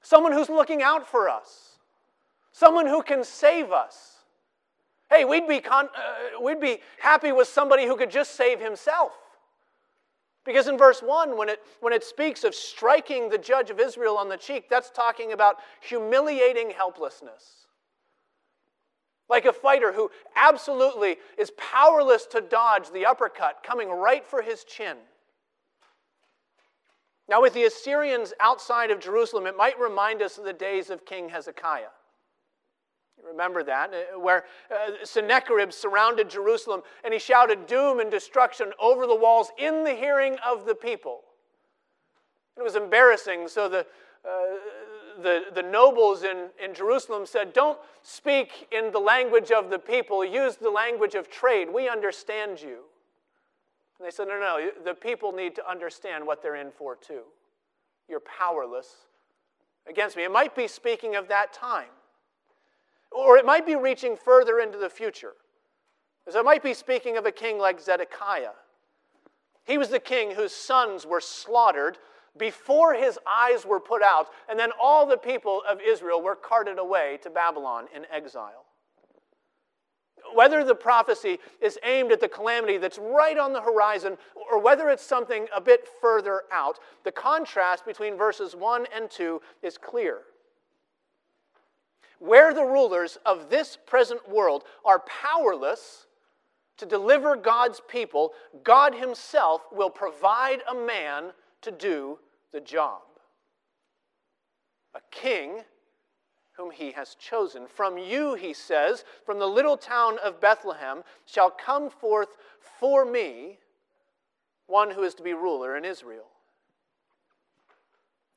Someone 0.00 0.32
who's 0.32 0.48
looking 0.48 0.82
out 0.82 1.06
for 1.06 1.28
us, 1.28 1.78
someone 2.50 2.86
who 2.86 3.02
can 3.02 3.22
save 3.22 3.70
us. 3.70 4.14
Hey, 5.10 5.26
we'd 5.26 5.46
be, 5.46 5.60
con- 5.60 5.90
uh, 5.94 6.42
we'd 6.42 6.60
be 6.60 6.78
happy 6.98 7.32
with 7.32 7.48
somebody 7.48 7.84
who 7.86 7.98
could 7.98 8.10
just 8.10 8.34
save 8.34 8.60
himself. 8.60 9.12
Because 10.44 10.68
in 10.68 10.78
verse 10.78 11.00
1, 11.00 11.36
when 11.36 11.48
it, 11.48 11.60
when 11.80 11.92
it 11.92 12.02
speaks 12.02 12.44
of 12.44 12.54
striking 12.54 13.28
the 13.28 13.38
judge 13.38 13.70
of 13.70 13.80
Israel 13.80 14.16
on 14.16 14.28
the 14.28 14.36
cheek, 14.36 14.68
that's 14.70 14.90
talking 14.90 15.32
about 15.32 15.56
humiliating 15.80 16.70
helplessness. 16.70 17.66
Like 19.28 19.44
a 19.44 19.52
fighter 19.52 19.92
who 19.92 20.10
absolutely 20.36 21.16
is 21.36 21.50
powerless 21.58 22.24
to 22.26 22.40
dodge 22.40 22.90
the 22.90 23.04
uppercut 23.04 23.62
coming 23.62 23.90
right 23.90 24.26
for 24.26 24.40
his 24.40 24.64
chin. 24.64 24.96
Now, 27.28 27.42
with 27.42 27.52
the 27.52 27.64
Assyrians 27.64 28.32
outside 28.40 28.90
of 28.90 29.00
Jerusalem, 29.00 29.46
it 29.46 29.56
might 29.56 29.78
remind 29.78 30.22
us 30.22 30.38
of 30.38 30.44
the 30.44 30.52
days 30.54 30.88
of 30.88 31.04
King 31.04 31.28
Hezekiah. 31.28 31.88
Remember 33.30 33.62
that, 33.62 33.92
uh, 33.92 34.18
where 34.18 34.44
uh, 34.70 34.92
Sennacherib 35.04 35.72
surrounded 35.72 36.28
Jerusalem 36.28 36.82
and 37.04 37.12
he 37.12 37.20
shouted 37.20 37.66
doom 37.66 38.00
and 38.00 38.10
destruction 38.10 38.72
over 38.80 39.06
the 39.06 39.14
walls 39.14 39.50
in 39.58 39.84
the 39.84 39.94
hearing 39.94 40.36
of 40.46 40.66
the 40.66 40.74
people. 40.74 41.20
It 42.56 42.62
was 42.62 42.74
embarrassing, 42.74 43.48
so 43.48 43.68
the, 43.68 43.86
uh, 44.24 44.30
the, 45.22 45.44
the 45.54 45.62
nobles 45.62 46.24
in, 46.24 46.48
in 46.62 46.74
Jerusalem 46.74 47.26
said, 47.26 47.52
Don't 47.52 47.78
speak 48.02 48.68
in 48.72 48.90
the 48.90 48.98
language 48.98 49.50
of 49.50 49.70
the 49.70 49.78
people, 49.78 50.24
use 50.24 50.56
the 50.56 50.70
language 50.70 51.14
of 51.14 51.30
trade. 51.30 51.68
We 51.72 51.88
understand 51.88 52.60
you. 52.60 52.78
And 53.98 54.06
they 54.06 54.10
said, 54.10 54.28
No, 54.28 54.40
no, 54.40 54.70
the 54.84 54.94
people 54.94 55.32
need 55.32 55.54
to 55.56 55.70
understand 55.70 56.26
what 56.26 56.42
they're 56.42 56.56
in 56.56 56.70
for, 56.70 56.96
too. 56.96 57.22
You're 58.08 58.20
powerless 58.20 58.88
against 59.88 60.16
me. 60.16 60.24
It 60.24 60.32
might 60.32 60.56
be 60.56 60.66
speaking 60.66 61.14
of 61.14 61.28
that 61.28 61.52
time. 61.52 61.88
Or 63.10 63.36
it 63.36 63.44
might 63.44 63.66
be 63.66 63.76
reaching 63.76 64.16
further 64.16 64.60
into 64.60 64.78
the 64.78 64.90
future. 64.90 65.32
As 66.26 66.34
it 66.34 66.44
might 66.44 66.62
be 66.62 66.74
speaking 66.74 67.16
of 67.16 67.26
a 67.26 67.32
king 67.32 67.58
like 67.58 67.80
Zedekiah. 67.80 68.52
He 69.64 69.78
was 69.78 69.88
the 69.88 70.00
king 70.00 70.32
whose 70.32 70.52
sons 70.52 71.06
were 71.06 71.20
slaughtered 71.20 71.98
before 72.36 72.94
his 72.94 73.18
eyes 73.26 73.66
were 73.66 73.80
put 73.80 74.02
out, 74.02 74.28
and 74.48 74.58
then 74.58 74.70
all 74.80 75.06
the 75.06 75.16
people 75.16 75.62
of 75.68 75.80
Israel 75.80 76.22
were 76.22 76.36
carted 76.36 76.78
away 76.78 77.18
to 77.22 77.30
Babylon 77.30 77.86
in 77.94 78.04
exile. 78.12 78.64
Whether 80.34 80.62
the 80.62 80.74
prophecy 80.74 81.38
is 81.60 81.78
aimed 81.84 82.12
at 82.12 82.20
the 82.20 82.28
calamity 82.28 82.78
that's 82.78 82.98
right 82.98 83.38
on 83.38 83.52
the 83.52 83.60
horizon, 83.60 84.18
or 84.50 84.60
whether 84.60 84.90
it's 84.90 85.04
something 85.04 85.46
a 85.54 85.60
bit 85.60 85.88
further 86.00 86.42
out, 86.52 86.78
the 87.04 87.12
contrast 87.12 87.84
between 87.84 88.16
verses 88.16 88.54
1 88.54 88.86
and 88.94 89.10
2 89.10 89.40
is 89.62 89.78
clear 89.78 90.20
where 92.18 92.52
the 92.52 92.64
rulers 92.64 93.18
of 93.24 93.50
this 93.50 93.78
present 93.86 94.28
world 94.28 94.64
are 94.84 95.00
powerless 95.00 96.06
to 96.78 96.86
deliver 96.86 97.36
God's 97.36 97.80
people, 97.88 98.32
God 98.62 98.94
Himself 98.94 99.62
will 99.72 99.90
provide 99.90 100.62
a 100.70 100.74
man 100.74 101.32
to 101.62 101.70
do 101.70 102.18
the 102.52 102.60
job. 102.60 103.02
A 104.94 105.00
king 105.10 105.62
whom 106.52 106.70
He 106.70 106.92
has 106.92 107.14
chosen. 107.16 107.66
From 107.66 107.98
you, 107.98 108.34
He 108.34 108.52
says, 108.52 109.04
from 109.24 109.38
the 109.38 109.46
little 109.46 109.76
town 109.76 110.18
of 110.24 110.40
Bethlehem, 110.40 111.02
shall 111.26 111.50
come 111.50 111.90
forth 111.90 112.36
for 112.78 113.04
me 113.04 113.58
one 114.66 114.90
who 114.90 115.02
is 115.02 115.14
to 115.14 115.22
be 115.22 115.34
ruler 115.34 115.76
in 115.76 115.84
Israel. 115.84 116.26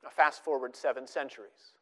Now, 0.02 0.10
fast 0.10 0.42
forward 0.42 0.74
seven 0.74 1.06
centuries. 1.06 1.76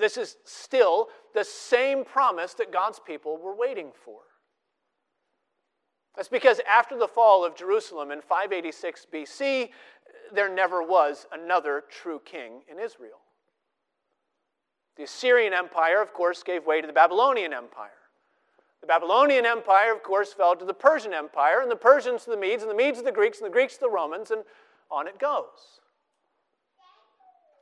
This 0.00 0.16
is 0.16 0.36
still 0.44 1.08
the 1.34 1.44
same 1.44 2.04
promise 2.04 2.54
that 2.54 2.72
God's 2.72 2.98
people 2.98 3.36
were 3.36 3.54
waiting 3.54 3.92
for. 4.04 4.20
That's 6.16 6.28
because 6.28 6.60
after 6.70 6.96
the 6.96 7.08
fall 7.08 7.44
of 7.44 7.56
Jerusalem 7.56 8.10
in 8.10 8.20
586 8.20 9.06
BC, 9.12 9.70
there 10.32 10.52
never 10.52 10.82
was 10.82 11.26
another 11.32 11.84
true 11.88 12.20
king 12.24 12.62
in 12.70 12.78
Israel. 12.78 13.20
The 14.96 15.04
Assyrian 15.04 15.52
Empire, 15.52 16.00
of 16.00 16.12
course, 16.12 16.42
gave 16.44 16.66
way 16.66 16.80
to 16.80 16.86
the 16.86 16.92
Babylonian 16.92 17.52
Empire. 17.52 17.90
The 18.80 18.86
Babylonian 18.86 19.44
Empire, 19.44 19.92
of 19.92 20.02
course, 20.02 20.32
fell 20.32 20.54
to 20.54 20.64
the 20.64 20.74
Persian 20.74 21.12
Empire, 21.12 21.60
and 21.62 21.70
the 21.70 21.76
Persians 21.76 22.24
to 22.24 22.30
the 22.30 22.36
Medes, 22.36 22.62
and 22.62 22.70
the 22.70 22.76
Medes 22.76 22.98
to 22.98 23.04
the 23.04 23.10
Greeks, 23.10 23.38
and 23.38 23.46
the 23.46 23.52
Greeks 23.52 23.74
to 23.74 23.80
the 23.80 23.90
Romans, 23.90 24.30
and 24.30 24.44
on 24.90 25.08
it 25.08 25.18
goes. 25.18 25.80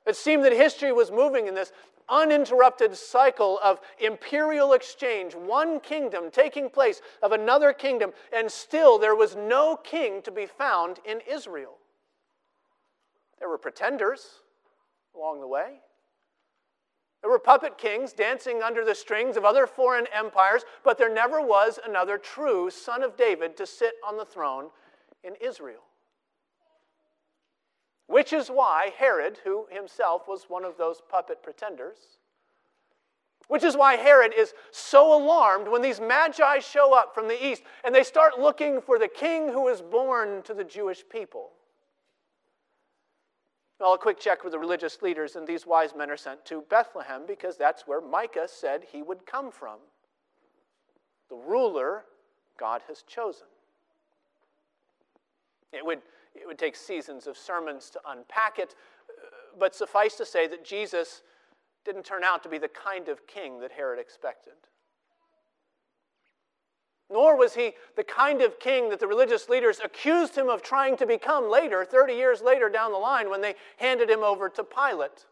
It 0.07 0.17
seemed 0.17 0.45
that 0.45 0.53
history 0.53 0.93
was 0.93 1.11
moving 1.11 1.47
in 1.47 1.55
this 1.55 1.73
uninterrupted 2.09 2.97
cycle 2.97 3.59
of 3.63 3.81
imperial 3.99 4.73
exchange, 4.73 5.35
one 5.35 5.81
kingdom 5.81 6.31
taking 6.31 6.69
place 6.69 7.01
of 7.23 7.33
another 7.33 7.73
kingdom, 7.73 8.13
and 8.33 8.51
still 8.51 8.99
there 8.99 9.15
was 9.15 9.37
no 9.37 9.77
king 9.77 10.21
to 10.23 10.31
be 10.31 10.47
found 10.47 10.99
in 11.05 11.21
Israel. 11.31 11.79
There 13.39 13.49
were 13.49 13.59
pretenders 13.59 14.41
along 15.15 15.41
the 15.41 15.47
way. 15.47 15.81
There 17.21 17.31
were 17.31 17.39
puppet 17.39 17.79
kings 17.79 18.13
dancing 18.13 18.63
under 18.63 18.85
the 18.85 18.97
strings 18.97 19.37
of 19.37 19.45
other 19.45 19.69
foreign 19.69 20.07
empires, 20.13 20.65
but 20.83 20.99
there 20.99 21.13
never 21.13 21.41
was 21.41 21.79
another 21.87 22.19
true 22.19 22.69
son 22.69 23.05
of 23.05 23.17
David 23.17 23.57
to 23.57 23.67
sit 23.67 23.95
on 24.07 24.17
the 24.17 24.25
throne 24.25 24.71
in 25.23 25.35
Israel. 25.37 25.83
Which 28.07 28.33
is 28.33 28.49
why 28.49 28.93
Herod, 28.97 29.39
who 29.45 29.67
himself 29.71 30.29
was 30.29 30.45
one 30.49 30.65
of 30.65 30.77
those 30.77 31.01
puppet 31.09 31.43
pretenders, 31.43 31.99
which 33.49 33.65
is 33.65 33.77
why 33.77 33.97
Herod 33.97 34.33
is 34.37 34.55
so 34.71 35.15
alarmed 35.17 35.69
when 35.69 35.83
these 35.83 36.01
magi 36.01 36.59
show 36.61 36.95
up 36.95 37.15
from 37.15 37.29
the 37.29 37.45
east 37.45 37.63
and 37.85 37.95
they 37.95 38.03
start 38.03 38.39
looking 38.39 38.81
for 38.81 38.99
the 38.99 39.09
king 39.09 39.49
who 39.49 39.63
was 39.63 39.83
born 39.83 40.43
to 40.43 40.55
the 40.55 40.65
Jewish 40.65 41.05
people. 41.09 41.51
Well, 43.79 43.95
a 43.95 43.99
quick 43.99 44.21
check 44.21 44.45
with 44.45 44.53
the 44.53 44.61
religious 44.61 45.03
leaders, 45.03 45.35
and 45.35 45.45
these 45.45 45.67
wise 45.67 45.93
men 45.97 46.09
are 46.09 46.17
sent 46.17 46.45
to 46.47 46.63
Bethlehem 46.71 47.23
because 47.27 47.57
that's 47.57 47.83
where 47.85 48.01
Micah 48.01 48.47
said 48.47 48.85
he 48.93 49.03
would 49.03 49.27
come 49.27 49.51
from. 49.51 49.79
The 51.29 51.35
ruler 51.35 52.05
God 52.59 52.83
has 52.87 53.03
chosen. 53.03 53.49
It 55.73 55.85
would 55.85 56.01
it 56.35 56.47
would 56.47 56.59
take 56.59 56.77
seasons 56.77 57.27
of 57.27 57.37
sermons 57.37 57.91
to 57.91 58.01
unpack 58.09 58.59
it, 58.59 58.75
uh, 59.09 59.59
but 59.59 59.75
suffice 59.75 60.17
to 60.17 60.27
say 60.27 60.47
that 60.49 60.65
Jesus 60.65 61.23
didn't 61.85 62.05
turn 62.05 62.25
out 62.25 62.43
to 62.43 62.49
be 62.49 62.59
the 62.59 62.69
kind 62.69 63.09
of 63.09 63.27
king 63.27 63.61
that 63.61 63.73
Herod 63.73 63.99
expected. 63.99 64.55
Nor 67.11 67.37
was 67.37 67.55
he 67.55 67.73
the 67.97 68.05
kind 68.05 68.41
of 68.41 68.59
king 68.59 68.89
that 68.89 69.01
the 69.01 69.07
religious 69.07 69.49
leaders 69.49 69.81
accused 69.85 70.37
him 70.37 70.49
of 70.49 70.63
trying 70.63 70.97
to 70.97 71.07
become 71.07 71.51
later, 71.51 71.85
30 71.85 72.15
years 72.15 72.41
later 72.41 72.69
down 72.71 72.93
the 72.93 72.99
line, 72.99 73.29
when 73.29 73.43
they 73.43 73.55
handed 73.77 74.09
him 74.09 74.23
over 74.23 74.49
to 74.49 74.65
Pilate 74.65 75.27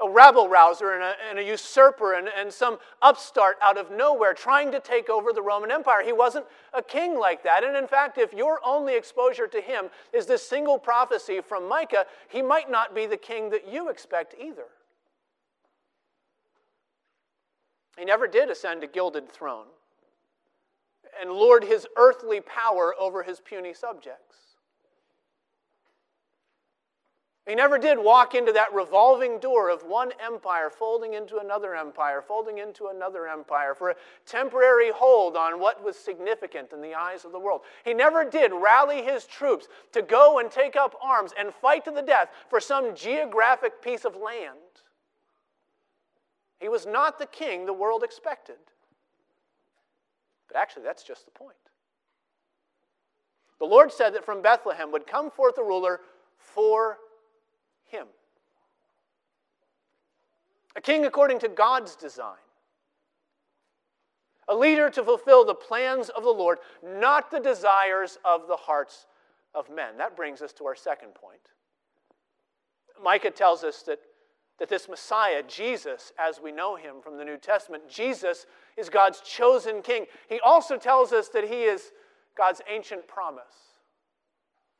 a 0.00 0.08
rabble 0.08 0.48
rouser 0.48 0.92
and 0.92 1.02
a, 1.02 1.14
and 1.28 1.38
a 1.38 1.42
usurper 1.42 2.14
and, 2.14 2.28
and 2.36 2.52
some 2.52 2.78
upstart 3.02 3.56
out 3.60 3.76
of 3.76 3.90
nowhere 3.90 4.32
trying 4.32 4.70
to 4.70 4.80
take 4.80 5.08
over 5.08 5.32
the 5.32 5.42
Roman 5.42 5.70
Empire. 5.70 6.02
He 6.04 6.12
wasn't 6.12 6.46
a 6.72 6.82
king 6.82 7.18
like 7.18 7.42
that. 7.42 7.64
And 7.64 7.76
in 7.76 7.86
fact, 7.86 8.16
if 8.16 8.32
your 8.32 8.60
only 8.64 8.96
exposure 8.96 9.48
to 9.48 9.60
him 9.60 9.86
is 10.12 10.26
this 10.26 10.46
single 10.46 10.78
prophecy 10.78 11.40
from 11.40 11.68
Micah, 11.68 12.06
he 12.28 12.42
might 12.42 12.70
not 12.70 12.94
be 12.94 13.06
the 13.06 13.16
king 13.16 13.50
that 13.50 13.70
you 13.70 13.88
expect 13.88 14.34
either. 14.40 14.66
He 17.98 18.04
never 18.04 18.28
did 18.28 18.50
ascend 18.50 18.84
a 18.84 18.86
gilded 18.86 19.28
throne 19.28 19.66
and 21.20 21.30
lord 21.30 21.64
his 21.64 21.86
earthly 21.96 22.40
power 22.40 22.94
over 22.98 23.22
his 23.22 23.40
puny 23.40 23.74
subjects. 23.74 24.36
He 27.48 27.54
never 27.54 27.78
did 27.78 27.98
walk 27.98 28.34
into 28.34 28.52
that 28.52 28.74
revolving 28.74 29.38
door 29.38 29.70
of 29.70 29.82
one 29.82 30.12
empire 30.22 30.68
folding 30.68 31.14
into 31.14 31.38
another 31.38 31.74
empire, 31.74 32.20
folding 32.20 32.58
into 32.58 32.88
another 32.88 33.26
empire 33.26 33.74
for 33.74 33.88
a 33.88 33.96
temporary 34.26 34.90
hold 34.94 35.34
on 35.34 35.58
what 35.58 35.82
was 35.82 35.96
significant 35.96 36.74
in 36.74 36.82
the 36.82 36.94
eyes 36.94 37.24
of 37.24 37.32
the 37.32 37.38
world. 37.38 37.62
He 37.86 37.94
never 37.94 38.22
did 38.22 38.52
rally 38.52 39.00
his 39.00 39.24
troops 39.24 39.66
to 39.92 40.02
go 40.02 40.40
and 40.40 40.50
take 40.50 40.76
up 40.76 40.94
arms 41.00 41.32
and 41.38 41.54
fight 41.54 41.86
to 41.86 41.90
the 41.90 42.02
death 42.02 42.28
for 42.50 42.60
some 42.60 42.94
geographic 42.94 43.80
piece 43.80 44.04
of 44.04 44.14
land. 44.14 44.58
He 46.60 46.68
was 46.68 46.84
not 46.84 47.18
the 47.18 47.24
king 47.24 47.64
the 47.64 47.72
world 47.72 48.02
expected. 48.02 48.56
But 50.48 50.58
actually, 50.58 50.82
that's 50.82 51.02
just 51.02 51.24
the 51.24 51.30
point. 51.30 51.56
The 53.58 53.64
Lord 53.64 53.90
said 53.90 54.14
that 54.14 54.26
from 54.26 54.42
Bethlehem 54.42 54.92
would 54.92 55.06
come 55.06 55.30
forth 55.30 55.56
a 55.56 55.62
ruler 55.62 56.00
for 56.36 56.98
him. 57.88 58.06
A 60.76 60.80
king 60.80 61.04
according 61.04 61.40
to 61.40 61.48
God's 61.48 61.96
design. 61.96 62.36
A 64.48 64.54
leader 64.54 64.88
to 64.90 65.02
fulfill 65.02 65.44
the 65.44 65.54
plans 65.54 66.08
of 66.08 66.22
the 66.22 66.30
Lord, 66.30 66.58
not 66.82 67.30
the 67.30 67.40
desires 67.40 68.18
of 68.24 68.46
the 68.48 68.56
hearts 68.56 69.06
of 69.54 69.68
men. 69.68 69.98
That 69.98 70.16
brings 70.16 70.40
us 70.40 70.52
to 70.54 70.66
our 70.66 70.76
second 70.76 71.14
point. 71.14 71.40
Micah 73.02 73.30
tells 73.30 73.62
us 73.64 73.82
that, 73.82 73.98
that 74.58 74.68
this 74.68 74.88
Messiah, 74.88 75.42
Jesus, 75.46 76.12
as 76.18 76.40
we 76.40 76.52
know 76.52 76.76
him 76.76 76.96
from 77.02 77.18
the 77.18 77.24
New 77.24 77.36
Testament, 77.36 77.88
Jesus 77.88 78.46
is 78.76 78.88
God's 78.88 79.20
chosen 79.20 79.82
king. 79.82 80.06
He 80.28 80.40
also 80.40 80.78
tells 80.78 81.12
us 81.12 81.28
that 81.28 81.44
he 81.44 81.64
is 81.64 81.92
God's 82.36 82.62
ancient 82.68 83.06
promise 83.06 83.68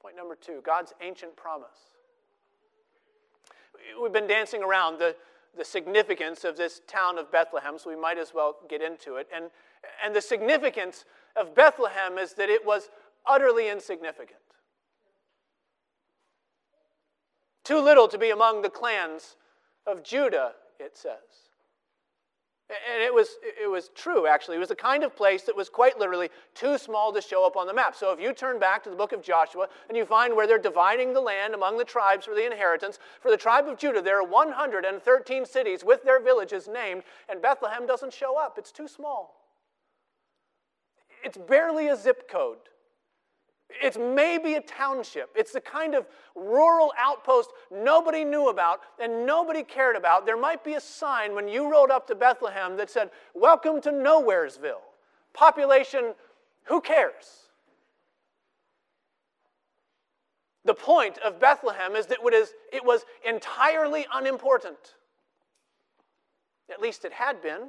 Point 0.00 0.16
number 0.16 0.36
two 0.36 0.60
God's 0.64 0.92
ancient 1.00 1.36
promise. 1.36 1.97
We've 4.00 4.12
been 4.12 4.26
dancing 4.26 4.62
around 4.62 4.98
the, 4.98 5.16
the 5.56 5.64
significance 5.64 6.44
of 6.44 6.56
this 6.56 6.80
town 6.86 7.18
of 7.18 7.30
Bethlehem, 7.32 7.78
so 7.78 7.90
we 7.90 7.96
might 7.96 8.18
as 8.18 8.32
well 8.34 8.56
get 8.68 8.82
into 8.82 9.16
it. 9.16 9.28
And, 9.34 9.46
and 10.04 10.14
the 10.14 10.20
significance 10.20 11.04
of 11.36 11.54
Bethlehem 11.54 12.18
is 12.18 12.34
that 12.34 12.48
it 12.48 12.64
was 12.64 12.90
utterly 13.26 13.68
insignificant. 13.68 14.40
Too 17.64 17.80
little 17.80 18.08
to 18.08 18.18
be 18.18 18.30
among 18.30 18.62
the 18.62 18.70
clans 18.70 19.36
of 19.86 20.02
Judah, 20.02 20.52
it 20.78 20.96
says. 20.96 21.47
And 22.70 23.02
it 23.02 23.14
was, 23.14 23.38
it 23.42 23.66
was 23.66 23.90
true, 23.94 24.26
actually. 24.26 24.56
It 24.56 24.60
was 24.60 24.68
the 24.68 24.76
kind 24.76 25.02
of 25.02 25.16
place 25.16 25.42
that 25.44 25.56
was 25.56 25.70
quite 25.70 25.98
literally 25.98 26.28
too 26.54 26.76
small 26.76 27.14
to 27.14 27.22
show 27.22 27.46
up 27.46 27.56
on 27.56 27.66
the 27.66 27.72
map. 27.72 27.96
So 27.96 28.12
if 28.12 28.20
you 28.20 28.34
turn 28.34 28.58
back 28.58 28.84
to 28.84 28.90
the 28.90 28.96
book 28.96 29.12
of 29.12 29.22
Joshua 29.22 29.68
and 29.88 29.96
you 29.96 30.04
find 30.04 30.36
where 30.36 30.46
they're 30.46 30.58
dividing 30.58 31.14
the 31.14 31.20
land 31.20 31.54
among 31.54 31.78
the 31.78 31.84
tribes 31.84 32.26
for 32.26 32.34
the 32.34 32.44
inheritance, 32.44 32.98
for 33.22 33.30
the 33.30 33.38
tribe 33.38 33.68
of 33.68 33.78
Judah, 33.78 34.02
there 34.02 34.20
are 34.20 34.26
113 34.26 35.46
cities 35.46 35.82
with 35.82 36.02
their 36.02 36.20
villages 36.20 36.68
named, 36.68 37.04
and 37.30 37.40
Bethlehem 37.40 37.86
doesn't 37.86 38.12
show 38.12 38.38
up. 38.38 38.58
It's 38.58 38.72
too 38.72 38.86
small. 38.86 39.46
It's 41.24 41.38
barely 41.38 41.88
a 41.88 41.96
zip 41.96 42.28
code. 42.30 42.58
It's 43.70 43.98
maybe 43.98 44.54
a 44.54 44.62
township. 44.62 45.30
It's 45.36 45.52
the 45.52 45.60
kind 45.60 45.94
of 45.94 46.06
rural 46.34 46.92
outpost 46.98 47.50
nobody 47.70 48.24
knew 48.24 48.48
about 48.48 48.80
and 48.98 49.26
nobody 49.26 49.62
cared 49.62 49.94
about. 49.94 50.24
There 50.24 50.38
might 50.38 50.64
be 50.64 50.74
a 50.74 50.80
sign 50.80 51.34
when 51.34 51.48
you 51.48 51.70
rode 51.70 51.90
up 51.90 52.06
to 52.06 52.14
Bethlehem 52.14 52.76
that 52.78 52.90
said, 52.90 53.10
Welcome 53.34 53.80
to 53.82 53.90
Nowheresville. 53.90 54.80
Population, 55.34 56.14
who 56.64 56.80
cares? 56.80 57.48
The 60.64 60.74
point 60.74 61.18
of 61.18 61.38
Bethlehem 61.38 61.94
is 61.94 62.06
that 62.06 62.18
it 62.72 62.84
was 62.84 63.04
entirely 63.26 64.06
unimportant. 64.12 64.94
At 66.70 66.80
least 66.80 67.04
it 67.04 67.12
had 67.12 67.42
been 67.42 67.68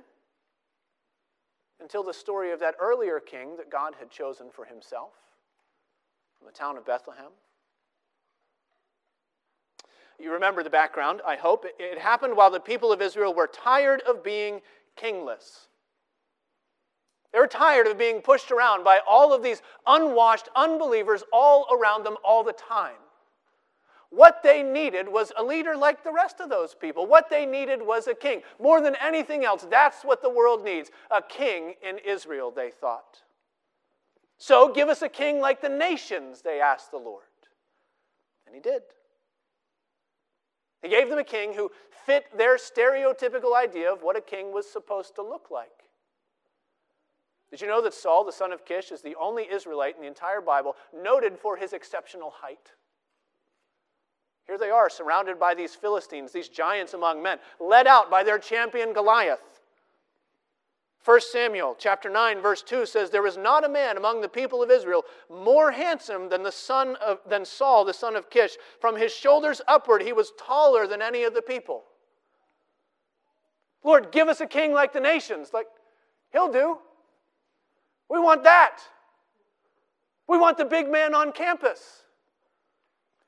until 1.82 2.04
the 2.04 2.14
story 2.14 2.52
of 2.52 2.60
that 2.62 2.76
earlier 2.80 3.20
king 3.20 3.58
that 3.58 3.70
God 3.70 3.96
had 4.00 4.10
chosen 4.10 4.48
for 4.50 4.66
himself 4.66 5.12
from 6.40 6.48
the 6.48 6.54
town 6.54 6.78
of 6.78 6.86
Bethlehem. 6.86 7.32
You 10.20 10.34
remember 10.34 10.64
the 10.64 10.70
background, 10.70 11.22
I 11.26 11.36
hope. 11.36 11.66
It 11.78 12.00
happened 12.00 12.36
while 12.36 12.52
the 12.52 12.60
people 12.60 12.92
of 12.92 13.02
Israel 13.02 13.34
were 13.34 13.48
tired 13.48 14.02
of 14.02 14.24
being 14.24 14.62
kingless. 14.98 15.68
They 17.32 17.40
were 17.40 17.48
tired 17.48 17.88
of 17.88 17.98
being 17.98 18.22
pushed 18.22 18.52
around 18.52 18.84
by 18.84 19.00
all 19.08 19.34
of 19.34 19.44
these 19.44 19.62
unwashed 19.86 20.50
unbelievers 20.56 21.24
all 21.32 21.68
around 21.72 22.04
them 22.04 22.18
all 22.24 22.44
the 22.44 22.54
time. 22.54 22.96
What 24.10 24.42
they 24.42 24.64
needed 24.64 25.08
was 25.08 25.32
a 25.38 25.44
leader 25.44 25.78
like 25.78 26.04
the 26.04 26.12
rest 26.12 26.40
of 26.40 26.50
those 26.50 26.74
people. 26.74 27.06
What 27.06 27.30
they 27.30 27.46
needed 27.46 27.82
was 27.82 28.08
a 28.08 28.16
king. 28.16 28.42
More 28.60 28.82
than 28.82 28.96
anything 28.96 29.46
else, 29.46 29.68
that's 29.70 30.04
what 30.04 30.24
the 30.24 30.30
world 30.30 30.66
needs 30.66 30.90
a 31.12 31.22
king 31.22 31.76
in 31.88 32.00
Israel, 32.00 32.50
they 32.50 32.72
thought. 32.72 33.22
So 34.40 34.74
give 34.74 34.88
us 34.88 35.02
a 35.02 35.10
king 35.10 35.40
like 35.40 35.62
the 35.62 35.70
nations, 35.70 36.42
they 36.42 36.62
asked 36.62 36.92
the 36.92 36.98
Lord. 36.98 37.24
And 38.46 38.56
he 38.56 38.62
did. 38.62 38.82
He 40.82 40.90
gave 40.90 41.10
them 41.10 41.20
a 41.20 41.24
king 41.26 41.54
who 41.54 41.70
fit 42.06 42.26
their 42.36 42.58
stereotypical 42.58 43.56
idea 43.56 43.92
of 43.92 44.02
what 44.02 44.18
a 44.18 44.22
king 44.22 44.54
was 44.54 44.68
supposed 44.68 45.14
to 45.16 45.22
look 45.22 45.52
like. 45.52 45.70
Did 47.52 47.62
you 47.62 47.68
know 47.68 47.82
that 47.82 47.94
Saul, 47.94 48.24
the 48.24 48.32
son 48.32 48.54
of 48.54 48.64
Kish, 48.64 48.92
is 48.92 49.02
the 49.02 49.16
only 49.20 49.52
Israelite 49.52 49.96
in 49.96 50.02
the 50.02 50.08
entire 50.08 50.42
Bible 50.42 50.76
noted 50.96 51.38
for 51.38 51.58
his 51.58 51.74
exceptional 51.74 52.32
height? 52.34 52.72
Here 54.46 54.58
they 54.58 54.70
are, 54.70 54.90
surrounded 54.90 55.40
by 55.40 55.54
these 55.54 55.76
Philistines, 55.76 56.32
these 56.32 56.48
giants 56.48 56.94
among 56.94 57.22
men, 57.22 57.40
led 57.60 57.88
out 57.88 58.10
by 58.10 58.24
their 58.24 58.40
champion 58.40 58.94
Goliath. 58.94 59.59
1 61.06 61.22
Samuel 61.22 61.76
chapter 61.80 62.10
9 62.10 62.42
verse 62.42 62.62
2 62.62 62.86
says 62.86 63.10
there 63.10 63.22
was 63.22 63.38
not 63.38 63.64
a 63.64 63.70
man 63.70 63.96
among 63.96 64.22
the 64.22 64.28
people 64.28 64.62
of 64.62 64.70
Israel 64.70 65.06
more 65.30 65.72
handsome 65.72 66.28
than 66.30 66.44
the 66.44 66.52
son 66.52 66.98
of 66.98 67.20
than 67.28 67.46
Saul 67.46 67.86
the 67.86 67.94
son 67.94 68.16
of 68.16 68.30
Kish. 68.30 68.58
From 68.82 68.98
his 68.98 69.14
shoulders 69.14 69.62
upward 69.68 70.02
he 70.02 70.14
was 70.14 70.34
taller 70.38 70.88
than 70.88 71.02
any 71.02 71.24
of 71.24 71.34
the 71.34 71.42
people. 71.42 71.84
Lord 73.84 74.12
give 74.12 74.28
us 74.28 74.42
a 74.42 74.46
king 74.46 74.74
like 74.74 74.92
the 74.92 75.00
nations. 75.00 75.52
Like 75.54 75.68
he'll 76.34 76.52
do. 76.52 76.80
We 78.10 78.20
want 78.20 78.44
that. 78.44 78.80
We 80.28 80.38
want 80.38 80.58
the 80.58 80.66
big 80.66 80.92
man 80.92 81.16
on 81.16 81.32
campus 81.32 82.04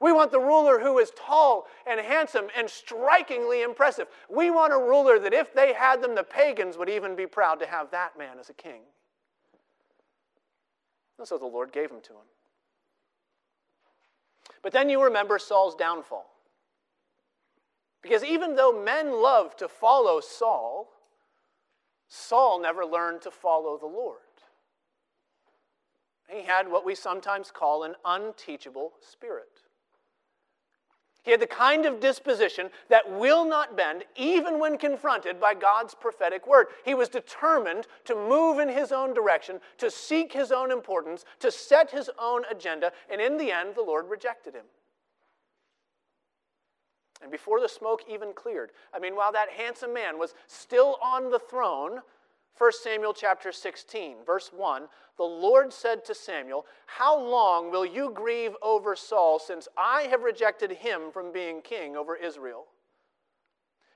we 0.01 0.11
want 0.11 0.31
the 0.31 0.39
ruler 0.39 0.79
who 0.79 0.97
is 0.97 1.11
tall 1.15 1.67
and 1.85 1.99
handsome 1.99 2.47
and 2.57 2.67
strikingly 2.67 3.61
impressive. 3.61 4.07
We 4.29 4.49
want 4.49 4.73
a 4.73 4.77
ruler 4.77 5.19
that 5.19 5.33
if 5.33 5.53
they 5.53 5.73
had 5.73 6.01
them, 6.01 6.15
the 6.15 6.23
pagans 6.23 6.75
would 6.77 6.89
even 6.89 7.15
be 7.15 7.27
proud 7.27 7.59
to 7.59 7.67
have 7.67 7.91
that 7.91 8.17
man 8.17 8.39
as 8.39 8.49
a 8.49 8.53
king. 8.53 8.81
And 11.19 11.27
so 11.27 11.37
the 11.37 11.45
Lord 11.45 11.71
gave 11.71 11.91
him 11.91 12.01
to 12.01 12.13
him. 12.13 12.25
But 14.63 14.73
then 14.73 14.89
you 14.89 15.03
remember 15.03 15.37
Saul's 15.37 15.75
downfall. 15.75 16.25
Because 18.01 18.23
even 18.23 18.55
though 18.55 18.83
men 18.83 19.21
loved 19.21 19.59
to 19.59 19.67
follow 19.67 20.19
Saul, 20.19 20.89
Saul 22.07 22.59
never 22.59 22.83
learned 22.83 23.21
to 23.21 23.31
follow 23.31 23.77
the 23.77 23.85
Lord. 23.85 24.17
He 26.27 26.41
had 26.43 26.71
what 26.71 26.85
we 26.85 26.95
sometimes 26.95 27.51
call 27.51 27.83
an 27.83 27.93
unteachable 28.03 28.93
spirit. 28.99 29.61
He 31.23 31.31
had 31.31 31.39
the 31.39 31.47
kind 31.47 31.85
of 31.85 31.99
disposition 31.99 32.71
that 32.89 33.11
will 33.11 33.45
not 33.45 33.77
bend 33.77 34.05
even 34.15 34.59
when 34.59 34.77
confronted 34.77 35.39
by 35.39 35.53
God's 35.53 35.93
prophetic 35.93 36.47
word. 36.47 36.67
He 36.83 36.95
was 36.95 37.09
determined 37.09 37.85
to 38.05 38.15
move 38.15 38.57
in 38.57 38.69
his 38.69 38.91
own 38.91 39.13
direction, 39.13 39.59
to 39.77 39.91
seek 39.91 40.33
his 40.33 40.51
own 40.51 40.71
importance, 40.71 41.25
to 41.39 41.51
set 41.51 41.91
his 41.91 42.09
own 42.17 42.43
agenda, 42.49 42.91
and 43.09 43.21
in 43.21 43.37
the 43.37 43.51
end, 43.51 43.75
the 43.75 43.83
Lord 43.83 44.09
rejected 44.09 44.55
him. 44.55 44.65
And 47.21 47.31
before 47.31 47.59
the 47.59 47.69
smoke 47.69 48.01
even 48.09 48.33
cleared, 48.33 48.71
I 48.91 48.97
mean, 48.97 49.15
while 49.15 49.31
that 49.31 49.49
handsome 49.49 49.93
man 49.93 50.17
was 50.17 50.33
still 50.47 50.97
on 51.03 51.29
the 51.29 51.37
throne, 51.37 52.01
1 52.57 52.71
Samuel 52.73 53.13
chapter 53.13 53.51
16, 53.51 54.17
verse 54.25 54.51
1, 54.55 54.87
the 55.17 55.23
Lord 55.23 55.73
said 55.73 56.05
to 56.05 56.15
Samuel, 56.15 56.65
How 56.85 57.19
long 57.19 57.71
will 57.71 57.85
you 57.85 58.11
grieve 58.13 58.55
over 58.61 58.95
Saul 58.95 59.39
since 59.39 59.67
I 59.77 60.03
have 60.03 60.23
rejected 60.23 60.71
him 60.71 61.11
from 61.11 61.31
being 61.31 61.61
king 61.61 61.95
over 61.95 62.15
Israel? 62.15 62.65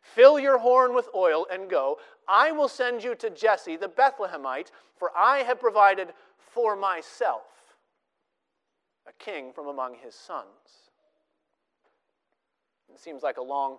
Fill 0.02 0.40
your 0.40 0.60
horn 0.60 0.94
with 0.94 1.10
oil 1.16 1.48
and 1.52 1.70
go. 1.70 1.98
I 2.28 2.52
will 2.52 2.68
send 2.68 3.04
you 3.04 3.16
to 3.16 3.30
Jesse 3.30 3.76
the 3.76 3.90
Bethlehemite, 3.90 4.72
for 4.98 5.12
I 5.18 5.40
have 5.40 5.60
provided 5.60 6.14
for 6.38 6.76
myself 6.76 7.44
a 9.08 9.14
king 9.24 9.52
from 9.52 9.68
among 9.68 9.96
his 9.96 10.16
sons. 10.16 10.92
It 12.94 13.00
seems 13.00 13.24
like 13.24 13.38
a 13.38 13.44
long 13.44 13.78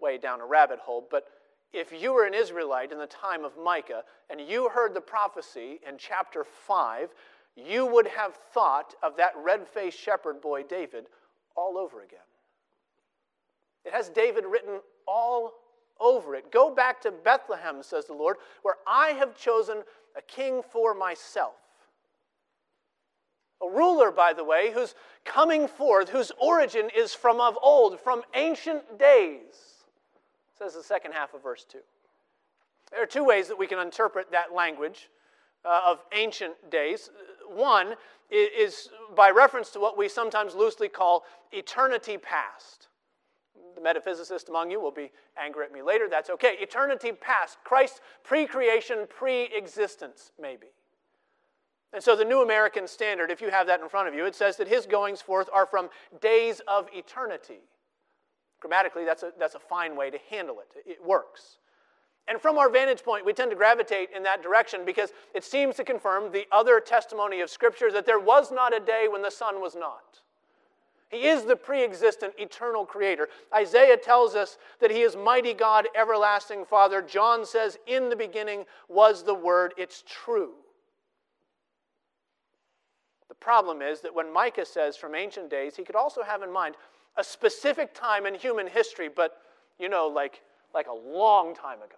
way 0.00 0.18
down 0.18 0.40
a 0.40 0.46
rabbit 0.46 0.78
hole, 0.78 1.06
but 1.10 1.24
if 1.72 1.92
you 1.92 2.12
were 2.12 2.26
an 2.26 2.34
Israelite 2.34 2.92
in 2.92 2.98
the 2.98 3.06
time 3.06 3.44
of 3.44 3.56
Micah 3.56 4.04
and 4.28 4.40
you 4.40 4.68
heard 4.68 4.94
the 4.94 5.00
prophecy 5.00 5.80
in 5.88 5.96
chapter 5.96 6.44
5, 6.44 7.08
you 7.56 7.86
would 7.86 8.06
have 8.08 8.34
thought 8.52 8.94
of 9.02 9.16
that 9.16 9.32
red 9.42 9.66
faced 9.66 9.98
shepherd 9.98 10.40
boy 10.40 10.62
David 10.62 11.06
all 11.56 11.78
over 11.78 12.02
again. 12.02 12.18
It 13.84 13.92
has 13.92 14.08
David 14.10 14.44
written 14.44 14.80
all 15.06 15.52
over 15.98 16.34
it. 16.34 16.50
Go 16.50 16.74
back 16.74 17.00
to 17.02 17.10
Bethlehem, 17.10 17.82
says 17.82 18.06
the 18.06 18.12
Lord, 18.12 18.36
where 18.62 18.76
I 18.86 19.08
have 19.08 19.36
chosen 19.36 19.78
a 20.16 20.22
king 20.22 20.62
for 20.62 20.94
myself. 20.94 21.54
A 23.62 23.70
ruler, 23.70 24.10
by 24.10 24.32
the 24.32 24.44
way, 24.44 24.72
who's 24.72 24.94
coming 25.24 25.68
forth, 25.68 26.08
whose 26.08 26.32
origin 26.38 26.90
is 26.96 27.14
from 27.14 27.40
of 27.40 27.56
old, 27.62 27.98
from 28.00 28.22
ancient 28.34 28.98
days 28.98 29.71
says 30.62 30.74
the 30.74 30.82
second 30.82 31.12
half 31.12 31.34
of 31.34 31.42
verse 31.42 31.64
2. 31.68 31.78
There 32.90 33.02
are 33.02 33.06
two 33.06 33.24
ways 33.24 33.48
that 33.48 33.58
we 33.58 33.66
can 33.66 33.78
interpret 33.78 34.30
that 34.32 34.54
language 34.54 35.08
uh, 35.64 35.80
of 35.86 36.00
ancient 36.12 36.70
days. 36.70 37.10
One 37.48 37.94
is 38.30 38.88
by 39.14 39.30
reference 39.30 39.70
to 39.70 39.80
what 39.80 39.98
we 39.98 40.08
sometimes 40.08 40.54
loosely 40.54 40.88
call 40.88 41.24
eternity 41.52 42.16
past. 42.16 42.88
The 43.74 43.80
metaphysicist 43.80 44.48
among 44.48 44.70
you 44.70 44.80
will 44.80 44.90
be 44.90 45.10
angry 45.36 45.64
at 45.64 45.72
me 45.72 45.82
later. 45.82 46.08
That's 46.08 46.30
okay. 46.30 46.56
Eternity 46.60 47.12
past, 47.12 47.58
Christ's 47.64 48.00
pre 48.22 48.46
creation, 48.46 49.06
pre 49.08 49.44
existence, 49.54 50.32
maybe. 50.40 50.68
And 51.92 52.02
so 52.02 52.16
the 52.16 52.24
New 52.24 52.42
American 52.42 52.86
Standard, 52.86 53.30
if 53.30 53.40
you 53.42 53.50
have 53.50 53.66
that 53.66 53.80
in 53.80 53.88
front 53.88 54.08
of 54.08 54.14
you, 54.14 54.24
it 54.24 54.34
says 54.34 54.56
that 54.56 54.68
his 54.68 54.86
goings 54.86 55.20
forth 55.20 55.48
are 55.52 55.66
from 55.66 55.90
days 56.20 56.62
of 56.66 56.88
eternity. 56.94 57.60
Grammatically, 58.62 59.04
that's 59.04 59.24
a, 59.24 59.32
that's 59.40 59.56
a 59.56 59.58
fine 59.58 59.96
way 59.96 60.08
to 60.08 60.18
handle 60.30 60.60
it. 60.60 60.88
It 60.88 61.04
works. 61.04 61.58
And 62.28 62.40
from 62.40 62.58
our 62.58 62.70
vantage 62.70 63.02
point, 63.02 63.26
we 63.26 63.32
tend 63.32 63.50
to 63.50 63.56
gravitate 63.56 64.10
in 64.14 64.22
that 64.22 64.40
direction 64.40 64.82
because 64.86 65.10
it 65.34 65.42
seems 65.42 65.74
to 65.76 65.84
confirm 65.84 66.30
the 66.30 66.46
other 66.52 66.78
testimony 66.78 67.40
of 67.40 67.50
Scripture 67.50 67.90
that 67.90 68.06
there 68.06 68.20
was 68.20 68.52
not 68.52 68.72
a 68.72 68.78
day 68.78 69.08
when 69.10 69.20
the 69.20 69.32
Son 69.32 69.60
was 69.60 69.74
not. 69.74 70.20
He 71.08 71.26
is 71.26 71.42
the 71.42 71.56
pre 71.56 71.82
existent, 71.82 72.34
eternal 72.38 72.86
creator. 72.86 73.28
Isaiah 73.52 73.96
tells 73.96 74.36
us 74.36 74.58
that 74.78 74.92
he 74.92 75.00
is 75.00 75.16
mighty 75.16 75.54
God, 75.54 75.88
everlasting 75.96 76.64
Father. 76.64 77.02
John 77.02 77.44
says, 77.44 77.78
In 77.88 78.10
the 78.10 78.16
beginning 78.16 78.64
was 78.88 79.24
the 79.24 79.34
Word. 79.34 79.74
It's 79.76 80.04
true. 80.06 80.52
The 83.28 83.34
problem 83.34 83.82
is 83.82 84.00
that 84.02 84.14
when 84.14 84.32
Micah 84.32 84.64
says 84.64 84.96
from 84.96 85.16
ancient 85.16 85.50
days, 85.50 85.74
he 85.74 85.82
could 85.82 85.96
also 85.96 86.22
have 86.22 86.42
in 86.42 86.52
mind 86.52 86.76
a 87.16 87.24
specific 87.24 87.94
time 87.94 88.26
in 88.26 88.34
human 88.34 88.66
history, 88.66 89.08
but 89.14 89.38
you 89.78 89.88
know, 89.88 90.06
like, 90.06 90.40
like 90.74 90.86
a 90.86 91.16
long 91.16 91.54
time 91.54 91.78
ago. 91.78 91.96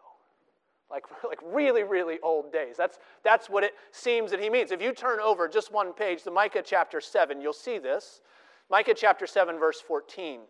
Like, 0.90 1.05
like 1.29 1.38
really, 1.44 1.83
really 1.83 2.18
old 2.22 2.53
days. 2.53 2.77
That's, 2.77 2.98
that's 3.22 3.48
what 3.48 3.64
it 3.64 3.74
seems 3.92 4.31
that 4.31 4.40
he 4.40 4.50
means. 4.50 4.70
If 4.72 4.83
you 4.83 4.92
turn 4.92 5.20
over 5.20 5.48
just 5.48 5.72
one 5.72 5.92
page, 5.92 6.22
the 6.22 6.31
Micah 6.31 6.62
chapter 6.64 7.00
7, 7.00 7.40
you'll 7.40 7.53
see 7.53 7.79
this. 7.79 8.20
Micah 8.70 8.94
chapter 8.94 9.27
7, 9.27 9.59
verse 9.59 9.81
14. 9.81 10.40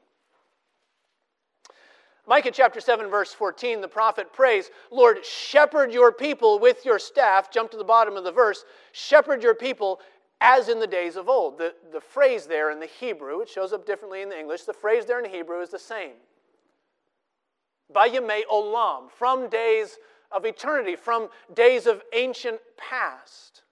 Micah 2.27 2.51
chapter 2.51 2.81
7, 2.81 3.11
verse 3.11 3.35
14, 3.35 3.83
the 3.83 3.89
prophet 3.89 4.33
prays, 4.33 4.71
Lord, 4.91 5.25
shepherd 5.27 5.93
your 5.93 6.11
people 6.11 6.59
with 6.59 6.83
your 6.87 6.99
staff. 6.99 7.51
Jump 7.51 7.71
to 7.73 7.77
the 7.77 7.85
bottom 7.85 8.17
of 8.17 8.25
the 8.25 8.33
verse. 8.33 8.65
Shepherd 8.93 9.43
your 9.43 9.55
people 9.55 10.01
as 10.45 10.69
in 10.69 10.79
the 10.79 10.87
days 10.87 11.17
of 11.17 11.27
old. 11.27 11.57
The, 11.57 11.75
the 11.91 12.03
phrase 12.03 12.47
there 12.47 12.71
in 12.71 12.79
the 12.79 12.87
Hebrew, 12.87 13.41
it 13.41 13.49
shows 13.49 13.73
up 13.73 13.87
differently 13.87 14.21
in 14.21 14.29
the 14.29 14.39
English, 14.39 14.65
the 14.65 14.75
phrase 14.75 15.07
there 15.07 15.19
in 15.19 15.29
Hebrew 15.29 15.63
is 15.63 15.71
the 15.71 15.79
same. 15.79 16.17
Bayame 17.93 18.43
olam, 18.53 19.11
from 19.11 19.49
days 19.49 19.97
of 20.31 20.45
eternity, 20.45 20.97
from 20.97 21.31
days 21.55 21.87
of 21.87 22.03
ancient 22.13 22.61
past. 22.77 23.63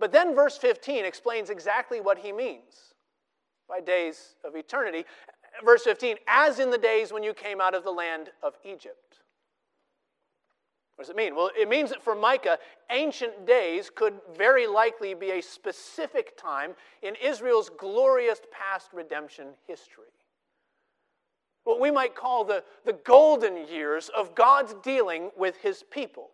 But 0.00 0.10
then 0.10 0.34
verse 0.34 0.58
15 0.58 1.04
explains 1.04 1.50
exactly 1.50 2.00
what 2.00 2.18
he 2.18 2.32
means 2.32 2.94
by 3.68 3.80
days 3.80 4.34
of 4.44 4.56
eternity. 4.56 5.04
Verse 5.64 5.84
15, 5.84 6.16
as 6.26 6.58
in 6.58 6.70
the 6.70 6.78
days 6.78 7.12
when 7.12 7.22
you 7.22 7.32
came 7.32 7.60
out 7.60 7.74
of 7.74 7.84
the 7.84 7.92
land 7.92 8.30
of 8.42 8.54
Egypt. 8.64 9.20
What 11.02 11.06
does 11.06 11.10
it 11.10 11.16
mean? 11.16 11.34
Well, 11.34 11.50
it 11.58 11.68
means 11.68 11.90
that 11.90 12.00
for 12.00 12.14
Micah, 12.14 12.60
ancient 12.88 13.44
days 13.44 13.90
could 13.92 14.14
very 14.36 14.68
likely 14.68 15.14
be 15.14 15.32
a 15.32 15.40
specific 15.40 16.36
time 16.36 16.74
in 17.02 17.16
Israel's 17.20 17.68
glorious 17.76 18.40
past 18.52 18.90
redemption 18.92 19.48
history. 19.66 20.12
What 21.64 21.80
we 21.80 21.90
might 21.90 22.14
call 22.14 22.44
the, 22.44 22.62
the 22.84 22.92
golden 22.92 23.66
years 23.66 24.10
of 24.16 24.36
God's 24.36 24.74
dealing 24.84 25.32
with 25.36 25.56
his 25.56 25.82
people. 25.90 26.30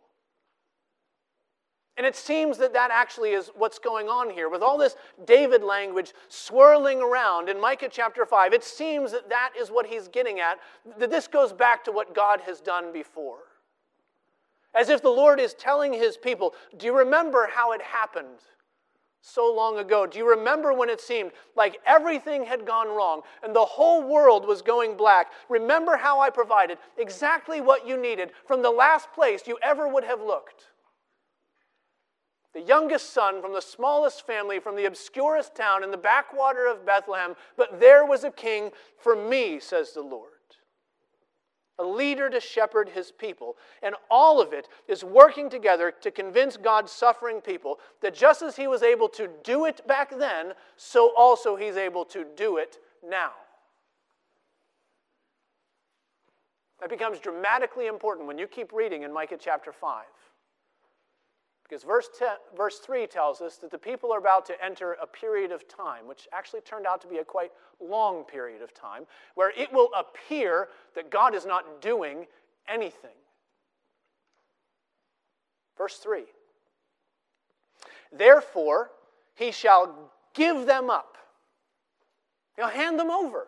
And 1.97 2.07
it 2.07 2.15
seems 2.15 2.59
that 2.59 2.75
that 2.75 2.91
actually 2.93 3.31
is 3.31 3.51
what's 3.57 3.79
going 3.79 4.09
on 4.11 4.29
here. 4.29 4.51
With 4.51 4.61
all 4.61 4.77
this 4.77 4.97
David 5.25 5.63
language 5.63 6.13
swirling 6.29 7.01
around 7.01 7.49
in 7.49 7.59
Micah 7.59 7.89
chapter 7.91 8.27
5, 8.27 8.53
it 8.53 8.65
seems 8.65 9.13
that 9.13 9.31
that 9.31 9.53
is 9.59 9.71
what 9.71 9.87
he's 9.87 10.09
getting 10.09 10.41
at, 10.41 10.59
that 10.99 11.09
this 11.11 11.27
goes 11.27 11.55
back 11.55 11.85
to 11.85 11.91
what 11.91 12.15
God 12.15 12.43
has 12.43 12.61
done 12.61 12.93
before. 12.93 13.48
As 14.75 14.89
if 14.89 15.03
the 15.03 15.09
Lord 15.09 15.41
is 15.41 15.55
telling 15.55 15.93
his 15.93 16.17
people, 16.17 16.55
Do 16.77 16.87
you 16.87 16.97
remember 16.97 17.49
how 17.53 17.73
it 17.73 17.83
happened 17.83 18.39
so 19.21 19.53
long 19.53 19.79
ago? 19.79 20.07
Do 20.07 20.19
you 20.19 20.29
remember 20.29 20.73
when 20.73 20.89
it 20.89 21.01
seemed 21.01 21.33
like 21.57 21.81
everything 21.87 22.45
had 22.45 22.67
gone 22.67 22.89
wrong 22.89 23.23
and 23.43 23.55
the 23.55 23.65
whole 23.65 24.03
world 24.03 24.47
was 24.47 24.63
going 24.63 24.97
black? 24.97 25.29
Remember 25.49 25.97
how 25.97 26.21
I 26.21 26.31
provided 26.31 26.79
exactly 26.97 27.61
what 27.61 27.87
you 27.87 28.01
needed 28.01 28.31
from 28.47 28.63
the 28.63 28.71
last 28.71 29.13
place 29.13 29.47
you 29.47 29.59
ever 29.63 29.89
would 29.89 30.05
have 30.05 30.21
looked? 30.21 30.67
the 32.59 32.65
youngest 32.65 33.13
son 33.13 33.41
from 33.41 33.53
the 33.53 33.63
smallest 33.63 34.27
family, 34.27 34.59
from 34.59 34.75
the 34.75 34.87
obscurest 34.87 35.55
town 35.55 35.85
in 35.85 35.93
the 35.93 35.97
backwater 35.97 36.67
of 36.67 36.85
Bethlehem, 36.85 37.35
but 37.57 37.79
there 37.79 38.05
was 38.05 38.25
a 38.25 38.31
king 38.31 38.71
for 38.97 39.15
me, 39.15 39.61
says 39.61 39.93
the 39.93 40.03
Lord. 40.03 40.33
A 41.79 41.85
leader 41.85 42.29
to 42.31 42.41
shepherd 42.41 42.89
his 42.89 43.13
people. 43.13 43.57
And 43.83 43.95
all 44.11 44.41
of 44.41 44.53
it 44.53 44.69
is 44.89 45.05
working 45.05 45.49
together 45.49 45.93
to 46.01 46.11
convince 46.11 46.57
God's 46.57 46.91
suffering 46.91 47.41
people 47.41 47.79
that 48.01 48.15
just 48.15 48.43
as 48.43 48.57
he 48.57 48.67
was 48.67 48.83
able 48.83 49.09
to 49.11 49.29
do 49.45 49.65
it 49.65 49.87
back 49.87 50.17
then, 50.19 50.53
so 50.77 51.13
also 51.17 51.57
he's 51.57 51.77
able 51.77 52.05
to 52.07 52.25
do 52.37 52.57
it 52.57 52.79
now. 53.09 53.31
That 56.81 56.91
becomes 56.91 57.19
dramatically 57.19 57.87
important 57.87 58.27
when 58.27 58.39
you 58.39 58.47
keep 58.47 58.73
reading 58.73 59.03
in 59.03 59.13
Micah 59.13 59.39
chapter 59.39 59.73
5. 59.73 60.05
Because 61.69 61.85
verse, 61.85 62.09
10, 62.19 62.29
verse 62.57 62.79
3 62.79 63.07
tells 63.07 63.43
us 63.43 63.57
that 63.59 63.71
the 63.71 63.79
people 63.79 64.13
are 64.13 64.19
about 64.19 64.47
to 64.47 64.65
enter 64.65 64.97
a 65.03 65.07
period 65.07 65.53
of 65.53 65.69
time, 65.69 66.07
which 66.07 66.27
actually 66.33 66.63
turned 66.63 66.87
out 66.87 67.01
to 67.03 67.07
be 67.07 67.19
a 67.19 67.25
quite 67.25 67.53
long 67.79 68.25
period 68.25 68.63
of 68.63 68.73
time, 68.73 69.05
where 69.35 69.53
it 69.57 69.71
will 69.73 69.91
appear 69.95 70.69
that 70.95 71.11
God 71.11 71.35
is 71.35 71.45
not 71.45 71.83
doing 71.83 72.27
anything. 72.67 73.11
Verse 75.77 75.97
3 75.99 76.25
Therefore, 78.11 78.91
he 79.35 79.53
shall 79.53 80.11
give 80.33 80.65
them 80.65 80.89
up, 80.89 81.19
he'll 82.57 82.69
hand 82.69 82.99
them 82.99 83.11
over. 83.11 83.47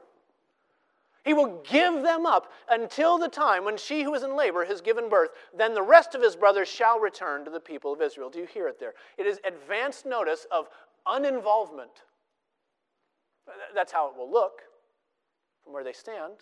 He 1.25 1.35
will 1.35 1.63
give 1.69 2.03
them 2.03 2.25
up 2.25 2.51
until 2.71 3.19
the 3.19 3.29
time 3.29 3.65
when 3.65 3.77
she 3.77 4.03
who 4.03 4.15
is 4.15 4.23
in 4.23 4.37
labor 4.37 4.65
has 4.65 4.81
given 4.81 5.09
birth. 5.09 5.31
Then 5.57 5.75
the 5.75 5.83
rest 5.83 6.15
of 6.15 6.23
his 6.23 6.35
brothers 6.35 6.69
shall 6.69 6.99
return 6.99 7.45
to 7.45 7.51
the 7.51 7.61
people 7.61 7.93
of 7.93 8.01
Israel. 8.01 8.31
Do 8.31 8.39
you 8.39 8.47
hear 8.47 8.69
it 8.69 8.81
there? 8.81 8.95
It 9.19 9.27
is 9.27 9.39
advanced 9.45 10.07
notice 10.07 10.47
of 10.51 10.69
uninvolvement. 11.07 12.03
That's 13.75 13.93
how 13.93 14.09
it 14.09 14.17
will 14.17 14.31
look 14.31 14.63
from 15.63 15.73
where 15.73 15.85
they 15.85 15.93
stand. 15.93 16.35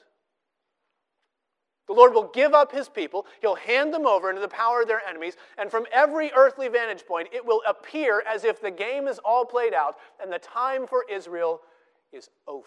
The 1.88 1.94
Lord 1.94 2.12
will 2.12 2.30
give 2.34 2.52
up 2.52 2.70
his 2.70 2.88
people, 2.88 3.26
he'll 3.40 3.54
hand 3.54 3.94
them 3.94 4.06
over 4.06 4.28
into 4.28 4.42
the 4.42 4.48
power 4.48 4.82
of 4.82 4.88
their 4.88 5.00
enemies, 5.08 5.38
and 5.56 5.70
from 5.70 5.86
every 5.90 6.30
earthly 6.36 6.68
vantage 6.68 7.06
point, 7.06 7.28
it 7.32 7.44
will 7.44 7.62
appear 7.66 8.22
as 8.30 8.44
if 8.44 8.60
the 8.60 8.70
game 8.70 9.08
is 9.08 9.18
all 9.24 9.46
played 9.46 9.72
out 9.72 9.96
and 10.22 10.30
the 10.30 10.38
time 10.38 10.86
for 10.86 11.06
Israel 11.10 11.62
is 12.12 12.28
over. 12.46 12.66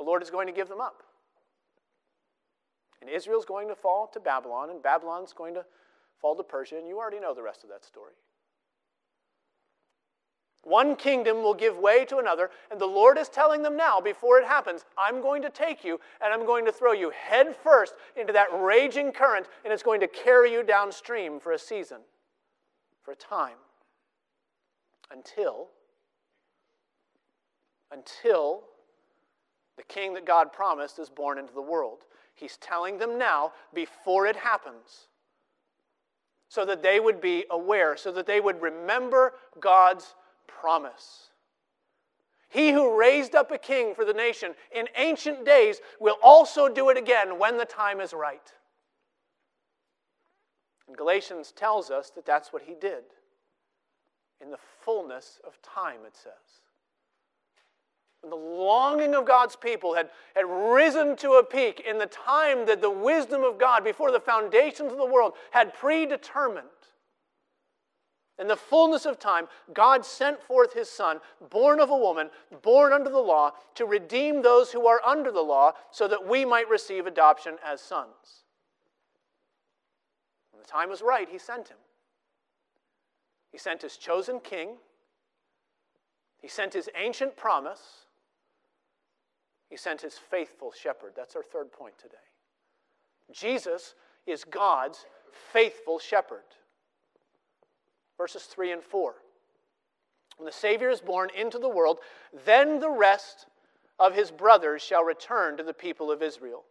The 0.00 0.04
Lord 0.04 0.22
is 0.22 0.30
going 0.30 0.46
to 0.46 0.52
give 0.52 0.70
them 0.70 0.80
up. 0.80 1.02
And 3.02 3.10
Israel's 3.10 3.44
going 3.44 3.68
to 3.68 3.74
fall 3.74 4.08
to 4.14 4.18
Babylon, 4.18 4.70
and 4.70 4.82
Babylon's 4.82 5.34
going 5.34 5.52
to 5.52 5.64
fall 6.18 6.34
to 6.36 6.42
Persia, 6.42 6.78
and 6.78 6.88
you 6.88 6.98
already 6.98 7.20
know 7.20 7.34
the 7.34 7.42
rest 7.42 7.64
of 7.64 7.68
that 7.68 7.84
story. 7.84 8.14
One 10.62 10.96
kingdom 10.96 11.42
will 11.42 11.52
give 11.52 11.76
way 11.76 12.06
to 12.06 12.16
another, 12.16 12.48
and 12.70 12.80
the 12.80 12.86
Lord 12.86 13.18
is 13.18 13.28
telling 13.28 13.62
them 13.62 13.76
now, 13.76 14.00
before 14.00 14.38
it 14.38 14.46
happens, 14.46 14.86
I'm 14.96 15.20
going 15.20 15.42
to 15.42 15.50
take 15.50 15.84
you 15.84 16.00
and 16.22 16.32
I'm 16.32 16.46
going 16.46 16.64
to 16.64 16.72
throw 16.72 16.92
you 16.92 17.10
head 17.10 17.54
first 17.54 17.92
into 18.16 18.32
that 18.32 18.48
raging 18.58 19.12
current, 19.12 19.48
and 19.64 19.72
it's 19.72 19.82
going 19.82 20.00
to 20.00 20.08
carry 20.08 20.50
you 20.50 20.62
downstream 20.62 21.40
for 21.40 21.52
a 21.52 21.58
season, 21.58 21.98
for 23.02 23.12
a 23.12 23.16
time, 23.16 23.56
until, 25.12 25.68
until 27.92 28.62
the 29.80 29.94
king 29.94 30.12
that 30.12 30.26
God 30.26 30.52
promised 30.52 30.98
is 30.98 31.08
born 31.08 31.38
into 31.38 31.54
the 31.54 31.62
world. 31.62 32.00
He's 32.34 32.58
telling 32.58 32.98
them 32.98 33.18
now 33.18 33.52
before 33.72 34.26
it 34.26 34.36
happens 34.36 35.08
so 36.48 36.66
that 36.66 36.82
they 36.82 37.00
would 37.00 37.20
be 37.20 37.46
aware, 37.50 37.96
so 37.96 38.12
that 38.12 38.26
they 38.26 38.40
would 38.40 38.60
remember 38.60 39.32
God's 39.58 40.14
promise. 40.46 41.30
He 42.50 42.72
who 42.72 42.98
raised 42.98 43.34
up 43.34 43.50
a 43.52 43.58
king 43.58 43.94
for 43.94 44.04
the 44.04 44.12
nation 44.12 44.52
in 44.74 44.86
ancient 44.96 45.46
days 45.46 45.80
will 45.98 46.16
also 46.22 46.68
do 46.68 46.90
it 46.90 46.98
again 46.98 47.38
when 47.38 47.56
the 47.56 47.64
time 47.64 48.00
is 48.00 48.12
right. 48.12 48.52
And 50.88 50.96
Galatians 50.96 51.52
tells 51.52 51.90
us 51.90 52.10
that 52.10 52.26
that's 52.26 52.52
what 52.52 52.62
he 52.62 52.74
did 52.74 53.04
in 54.42 54.50
the 54.50 54.58
fullness 54.82 55.40
of 55.46 55.62
time, 55.62 56.00
it 56.06 56.16
says. 56.16 56.60
The 58.22 58.36
longing 58.36 59.14
of 59.14 59.24
God's 59.24 59.56
people 59.56 59.94
had, 59.94 60.10
had 60.36 60.44
risen 60.44 61.16
to 61.16 61.32
a 61.32 61.44
peak 61.44 61.80
in 61.88 61.98
the 61.98 62.06
time 62.06 62.66
that 62.66 62.82
the 62.82 62.90
wisdom 62.90 63.42
of 63.42 63.58
God, 63.58 63.82
before 63.82 64.12
the 64.12 64.20
foundations 64.20 64.92
of 64.92 64.98
the 64.98 65.06
world, 65.06 65.32
had 65.52 65.72
predetermined. 65.72 66.66
In 68.38 68.46
the 68.46 68.56
fullness 68.56 69.04
of 69.04 69.18
time, 69.18 69.48
God 69.72 70.04
sent 70.04 70.42
forth 70.42 70.72
his 70.72 70.88
Son, 70.88 71.20
born 71.50 71.80
of 71.80 71.90
a 71.90 71.96
woman, 71.96 72.30
born 72.62 72.92
under 72.92 73.10
the 73.10 73.18
law, 73.18 73.52
to 73.74 73.84
redeem 73.86 74.42
those 74.42 74.72
who 74.72 74.86
are 74.86 75.00
under 75.04 75.30
the 75.30 75.42
law, 75.42 75.72
so 75.90 76.06
that 76.08 76.26
we 76.26 76.44
might 76.44 76.68
receive 76.68 77.06
adoption 77.06 77.56
as 77.64 77.80
sons. 77.80 78.44
When 80.52 80.62
the 80.62 80.68
time 80.68 80.88
was 80.88 81.02
right, 81.02 81.28
he 81.28 81.38
sent 81.38 81.68
him. 81.68 81.76
He 83.50 83.58
sent 83.58 83.82
his 83.82 83.96
chosen 83.96 84.40
king, 84.40 84.76
he 86.38 86.48
sent 86.48 86.72
his 86.72 86.88
ancient 86.96 87.36
promise, 87.36 88.06
he 89.70 89.76
sent 89.76 90.02
his 90.02 90.18
faithful 90.18 90.72
shepherd. 90.72 91.12
That's 91.16 91.36
our 91.36 91.42
third 91.42 91.72
point 91.72 91.96
today. 91.96 92.16
Jesus 93.32 93.94
is 94.26 94.44
God's 94.44 95.06
faithful 95.52 95.98
shepherd. 95.98 96.42
Verses 98.18 98.42
3 98.42 98.72
and 98.72 98.82
4. 98.82 99.14
when 100.40 100.46
the 100.46 100.52
Savior 100.52 100.88
is 100.88 101.02
born 101.02 101.28
into 101.36 101.58
the 101.58 101.68
world, 101.68 101.98
then 102.46 102.80
the 102.80 102.90
rest 102.90 103.46
of 103.98 104.14
his 104.14 104.30
brothers 104.30 104.80
shall 104.80 105.04
return 105.04 105.58
to 105.58 105.62
the 105.62 105.74
people 105.74 106.10
of 106.10 106.22
Israel. 106.22 106.64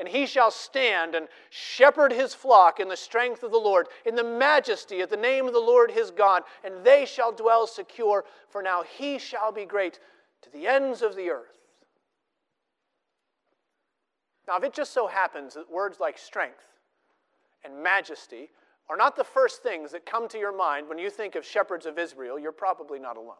And 0.00 0.08
he 0.08 0.26
shall 0.26 0.50
stand 0.50 1.14
and 1.14 1.28
shepherd 1.50 2.12
his 2.12 2.34
flock 2.34 2.80
in 2.80 2.88
the 2.88 2.96
strength 2.96 3.44
of 3.44 3.52
the 3.52 3.58
Lord, 3.58 3.86
in 4.04 4.16
the 4.16 4.24
majesty 4.24 5.00
of 5.00 5.08
the 5.08 5.16
name 5.16 5.46
of 5.46 5.52
the 5.52 5.60
Lord 5.60 5.92
his 5.92 6.10
God, 6.10 6.42
and 6.64 6.84
they 6.84 7.06
shall 7.06 7.30
dwell 7.32 7.68
secure, 7.68 8.24
for 8.48 8.60
now 8.60 8.82
he 8.82 9.18
shall 9.18 9.52
be 9.52 9.64
great 9.64 10.00
to 10.42 10.50
the 10.50 10.66
ends 10.66 11.00
of 11.00 11.14
the 11.14 11.30
earth. 11.30 11.57
Now, 14.48 14.56
if 14.56 14.64
it 14.64 14.72
just 14.72 14.94
so 14.94 15.06
happens 15.06 15.54
that 15.54 15.70
words 15.70 16.00
like 16.00 16.16
strength 16.16 16.64
and 17.62 17.82
majesty 17.82 18.48
are 18.88 18.96
not 18.96 19.14
the 19.14 19.22
first 19.22 19.62
things 19.62 19.92
that 19.92 20.06
come 20.06 20.26
to 20.28 20.38
your 20.38 20.56
mind 20.56 20.88
when 20.88 20.98
you 20.98 21.10
think 21.10 21.34
of 21.34 21.44
shepherds 21.44 21.84
of 21.84 21.98
Israel, 21.98 22.38
you're 22.38 22.50
probably 22.50 22.98
not 22.98 23.18
alone. 23.18 23.34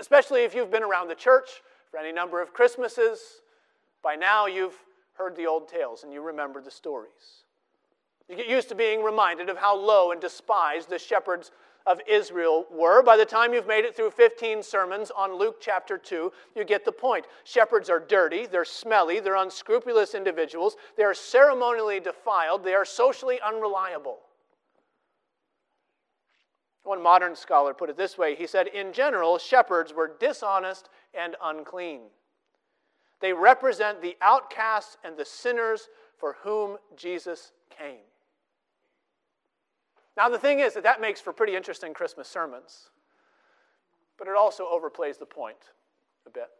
Especially 0.00 0.44
if 0.44 0.54
you've 0.54 0.70
been 0.70 0.82
around 0.82 1.08
the 1.08 1.14
church 1.14 1.50
for 1.90 1.98
any 2.00 2.10
number 2.10 2.40
of 2.40 2.54
Christmases, 2.54 3.18
by 4.02 4.14
now 4.14 4.46
you've 4.46 4.78
heard 5.12 5.36
the 5.36 5.46
old 5.46 5.68
tales 5.68 6.04
and 6.04 6.12
you 6.12 6.22
remember 6.22 6.62
the 6.62 6.70
stories. 6.70 7.44
You 8.30 8.36
get 8.36 8.48
used 8.48 8.70
to 8.70 8.74
being 8.74 9.04
reminded 9.04 9.50
of 9.50 9.58
how 9.58 9.76
low 9.76 10.12
and 10.12 10.20
despised 10.22 10.88
the 10.88 10.98
shepherds 10.98 11.50
of 11.86 12.00
Israel 12.08 12.66
were. 12.70 13.02
By 13.02 13.16
the 13.16 13.24
time 13.24 13.52
you've 13.52 13.66
made 13.66 13.84
it 13.84 13.96
through 13.96 14.10
15 14.10 14.62
sermons 14.62 15.10
on 15.10 15.36
Luke 15.36 15.56
chapter 15.60 15.98
2, 15.98 16.32
you 16.54 16.64
get 16.64 16.84
the 16.84 16.92
point. 16.92 17.26
Shepherds 17.44 17.90
are 17.90 18.00
dirty, 18.00 18.46
they're 18.46 18.64
smelly, 18.64 19.20
they're 19.20 19.36
unscrupulous 19.36 20.14
individuals, 20.14 20.76
they 20.96 21.04
are 21.04 21.14
ceremonially 21.14 22.00
defiled, 22.00 22.64
they 22.64 22.74
are 22.74 22.84
socially 22.84 23.40
unreliable. 23.44 24.18
One 26.84 27.02
modern 27.02 27.36
scholar 27.36 27.74
put 27.74 27.90
it 27.90 27.96
this 27.96 28.18
way 28.18 28.34
he 28.34 28.46
said, 28.46 28.66
In 28.66 28.92
general, 28.92 29.38
shepherds 29.38 29.94
were 29.94 30.16
dishonest 30.18 30.88
and 31.14 31.36
unclean. 31.42 32.02
They 33.20 33.32
represent 33.32 34.02
the 34.02 34.16
outcasts 34.20 34.96
and 35.04 35.16
the 35.16 35.24
sinners 35.24 35.88
for 36.18 36.36
whom 36.42 36.78
Jesus 36.96 37.52
came. 37.70 38.00
Now, 40.16 40.28
the 40.28 40.38
thing 40.38 40.60
is 40.60 40.74
that 40.74 40.82
that 40.82 41.00
makes 41.00 41.20
for 41.20 41.32
pretty 41.32 41.56
interesting 41.56 41.94
Christmas 41.94 42.28
sermons, 42.28 42.90
but 44.18 44.28
it 44.28 44.34
also 44.36 44.64
overplays 44.64 45.18
the 45.18 45.26
point 45.26 45.56
a 46.26 46.30
bit. 46.30 46.50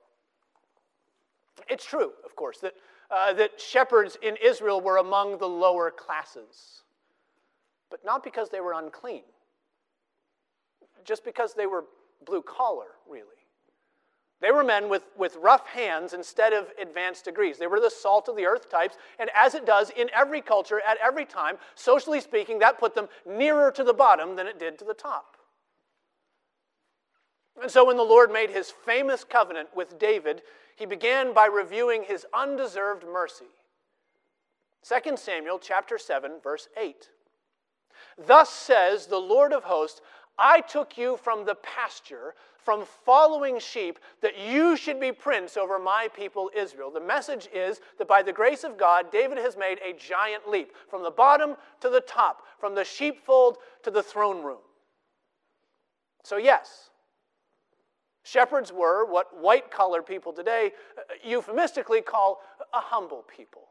It's 1.69 1.85
true, 1.85 2.13
of 2.25 2.35
course, 2.35 2.59
that, 2.59 2.75
uh, 3.11 3.33
that 3.35 3.61
shepherds 3.61 4.17
in 4.23 4.37
Israel 4.43 4.81
were 4.81 4.97
among 4.97 5.39
the 5.39 5.49
lower 5.49 5.91
classes, 5.91 6.83
but 7.91 8.05
not 8.05 8.25
because 8.25 8.49
they 8.49 8.61
were 8.61 8.73
unclean, 8.73 9.23
just 11.05 11.25
because 11.25 11.55
they 11.55 11.67
were 11.67 11.85
blue 12.25 12.43
collar, 12.43 12.93
really. 13.09 13.27
They 14.43 14.51
were 14.51 14.65
men 14.65 14.89
with, 14.89 15.05
with 15.17 15.37
rough 15.37 15.69
hands 15.69 16.15
instead 16.15 16.53
of 16.53 16.67
advanced 16.81 17.25
degrees. 17.25 17.59
They 17.59 17.69
were 17.69 17.79
the 17.79 17.89
salt 17.89 18.29
of 18.29 18.35
the 18.35 18.45
earth 18.45 18.69
types, 18.69 18.97
and 19.21 19.31
as 19.37 19.55
it 19.55 19.65
does 19.65 19.91
in 19.91 20.11
every 20.13 20.41
culture 20.41 20.81
at 20.87 20.99
every 21.03 21.25
time, 21.25 21.59
socially 21.77 22.21
speaking, 22.21 22.59
that 22.59 22.81
put 22.81 22.97
them 22.97 23.09
nearer 23.25 23.71
to 23.71 23.85
the 23.85 23.95
bottom 23.95 24.35
than 24.35 24.49
it 24.49 24.59
did 24.59 24.81
to 24.81 24.85
the 24.85 24.95
top. 24.95 25.37
And 27.61 27.71
so 27.71 27.87
when 27.87 27.97
the 27.97 28.03
Lord 28.03 28.33
made 28.33 28.51
his 28.51 28.69
famous 28.85 29.23
covenant 29.23 29.69
with 29.77 29.97
David, 29.97 30.43
he 30.75 30.87
began 30.87 31.33
by 31.33 31.47
reviewing 31.47 32.03
his 32.03 32.27
undeserved 32.35 33.05
mercy. 33.05 33.47
2 34.89 35.17
Samuel 35.17 35.61
chapter 35.61 35.99
7 35.99 36.41
verse 36.43 36.69
8. 36.77 37.11
Thus 38.27 38.51
says 38.51 39.07
the 39.07 39.19
Lord 39.19 39.53
of 39.53 39.63
hosts, 39.65 40.01
I 40.37 40.61
took 40.61 40.99
you 40.99 41.17
from 41.17 41.45
the 41.45 41.55
pasture, 41.55 42.35
from 42.65 42.85
following 43.05 43.59
sheep, 43.59 43.99
that 44.21 44.39
you 44.39 44.77
should 44.77 45.01
be 45.01 45.13
prince 45.13 45.57
over 45.57 45.79
my 45.79 46.09
people 46.15 46.51
Israel. 46.57 46.91
The 46.91 47.01
message 47.01 47.49
is 47.53 47.81
that 47.99 48.09
by 48.09 48.23
the 48.23 48.33
grace 48.33 48.65
of 48.65 48.79
God, 48.79 49.11
David 49.11 49.39
has 49.39 49.57
made 49.57 49.79
a 49.79 49.93
giant 49.93 50.49
leap 50.49 50.73
from 50.89 51.03
the 51.03 51.11
bottom 51.11 51.57
to 51.81 51.89
the 51.89 52.01
top, 52.01 52.43
from 52.59 52.75
the 52.75 52.85
sheepfold 52.85 53.59
to 53.83 53.91
the 53.91 54.03
throne 54.03 54.43
room. 54.45 54.61
So, 56.25 56.37
yes, 56.37 56.91
shepherds 58.23 58.73
were 58.73 59.05
what 59.05 59.37
white 59.41 59.71
collar 59.71 60.03
people 60.03 60.33
today 60.33 60.73
uh, 60.97 61.03
euphemistically 61.25 62.01
call 62.01 62.41
a 62.73 62.81
humble 62.81 63.25
people. 63.37 63.63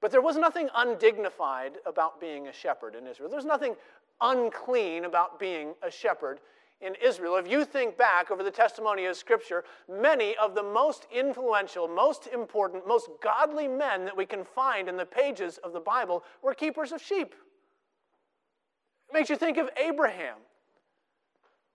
But 0.00 0.12
there 0.12 0.20
was 0.20 0.36
nothing 0.36 0.68
undignified 0.76 1.78
about 1.84 2.20
being 2.20 2.46
a 2.46 2.52
shepherd 2.52 2.94
in 2.94 3.06
Israel. 3.06 3.28
There's 3.28 3.44
nothing 3.44 3.74
unclean 4.20 5.04
about 5.04 5.38
being 5.38 5.74
a 5.82 5.90
shepherd 5.90 6.40
in 6.80 6.94
Israel. 7.02 7.36
If 7.36 7.48
you 7.48 7.64
think 7.64 7.96
back 7.96 8.30
over 8.30 8.42
the 8.42 8.50
testimony 8.50 9.06
of 9.06 9.16
Scripture, 9.16 9.64
many 9.88 10.36
of 10.36 10.54
the 10.54 10.62
most 10.62 11.06
influential, 11.14 11.88
most 11.88 12.26
important, 12.26 12.86
most 12.86 13.08
godly 13.22 13.66
men 13.66 14.04
that 14.04 14.16
we 14.16 14.26
can 14.26 14.44
find 14.44 14.88
in 14.88 14.96
the 14.96 15.06
pages 15.06 15.58
of 15.58 15.72
the 15.72 15.80
Bible 15.80 16.22
were 16.42 16.54
keepers 16.54 16.92
of 16.92 17.00
sheep. 17.00 17.34
It 19.08 19.14
makes 19.14 19.30
you 19.30 19.36
think 19.36 19.56
of 19.56 19.70
Abraham 19.76 20.36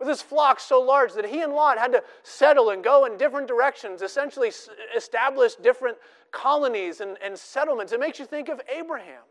with 0.01 0.09
his 0.09 0.21
flock 0.21 0.59
so 0.59 0.81
large 0.81 1.13
that 1.13 1.27
he 1.27 1.41
and 1.41 1.53
Lot 1.53 1.77
had 1.77 1.91
to 1.91 2.03
settle 2.23 2.71
and 2.71 2.83
go 2.83 3.05
in 3.05 3.17
different 3.17 3.47
directions, 3.47 4.01
essentially 4.01 4.51
establish 4.95 5.55
different 5.55 5.97
colonies 6.31 7.01
and, 7.01 7.17
and 7.23 7.37
settlements. 7.37 7.93
It 7.93 7.99
makes 7.99 8.17
you 8.17 8.25
think 8.25 8.49
of 8.49 8.59
Abraham. 8.67 9.21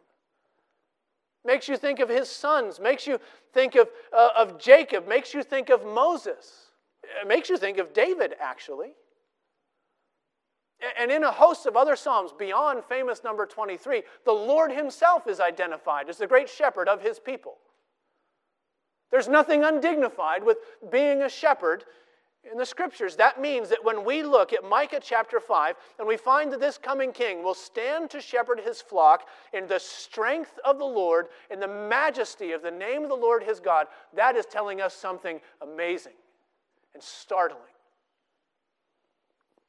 Makes 1.44 1.68
you 1.68 1.76
think 1.76 2.00
of 2.00 2.08
his 2.08 2.28
sons, 2.28 2.78
makes 2.78 3.06
you 3.06 3.18
think 3.52 3.74
of, 3.74 3.88
uh, 4.12 4.28
of 4.36 4.58
Jacob, 4.58 5.08
makes 5.08 5.32
you 5.32 5.42
think 5.42 5.70
of 5.70 5.84
Moses, 5.84 6.70
it 7.02 7.26
makes 7.26 7.48
you 7.48 7.56
think 7.56 7.78
of 7.78 7.92
David, 7.92 8.34
actually. 8.40 8.92
And 10.98 11.10
in 11.10 11.24
a 11.24 11.30
host 11.30 11.66
of 11.66 11.76
other 11.76 11.94
Psalms 11.94 12.32
beyond 12.32 12.84
famous 12.84 13.22
number 13.22 13.44
23, 13.44 14.02
the 14.24 14.32
Lord 14.32 14.72
Himself 14.72 15.26
is 15.26 15.38
identified 15.38 16.08
as 16.08 16.18
the 16.18 16.26
great 16.26 16.48
shepherd 16.48 16.88
of 16.88 17.02
His 17.02 17.18
people. 17.18 17.58
There's 19.10 19.28
nothing 19.28 19.64
undignified 19.64 20.44
with 20.44 20.58
being 20.90 21.22
a 21.22 21.28
shepherd 21.28 21.84
in 22.50 22.58
the 22.58 22.66
scriptures. 22.66 23.16
That 23.16 23.40
means 23.40 23.68
that 23.68 23.84
when 23.84 24.04
we 24.04 24.22
look 24.22 24.52
at 24.52 24.64
Micah 24.64 25.00
chapter 25.02 25.40
5 25.40 25.76
and 25.98 26.08
we 26.08 26.16
find 26.16 26.52
that 26.52 26.60
this 26.60 26.78
coming 26.78 27.12
king 27.12 27.42
will 27.42 27.54
stand 27.54 28.10
to 28.10 28.20
shepherd 28.20 28.60
his 28.60 28.80
flock 28.80 29.28
in 29.52 29.66
the 29.66 29.78
strength 29.78 30.58
of 30.64 30.78
the 30.78 30.84
Lord, 30.84 31.28
in 31.50 31.60
the 31.60 31.68
majesty 31.68 32.52
of 32.52 32.62
the 32.62 32.70
name 32.70 33.02
of 33.02 33.08
the 33.08 33.14
Lord 33.14 33.42
his 33.42 33.60
God, 33.60 33.86
that 34.14 34.36
is 34.36 34.46
telling 34.46 34.80
us 34.80 34.94
something 34.94 35.40
amazing 35.60 36.14
and 36.94 37.02
startling. 37.02 37.62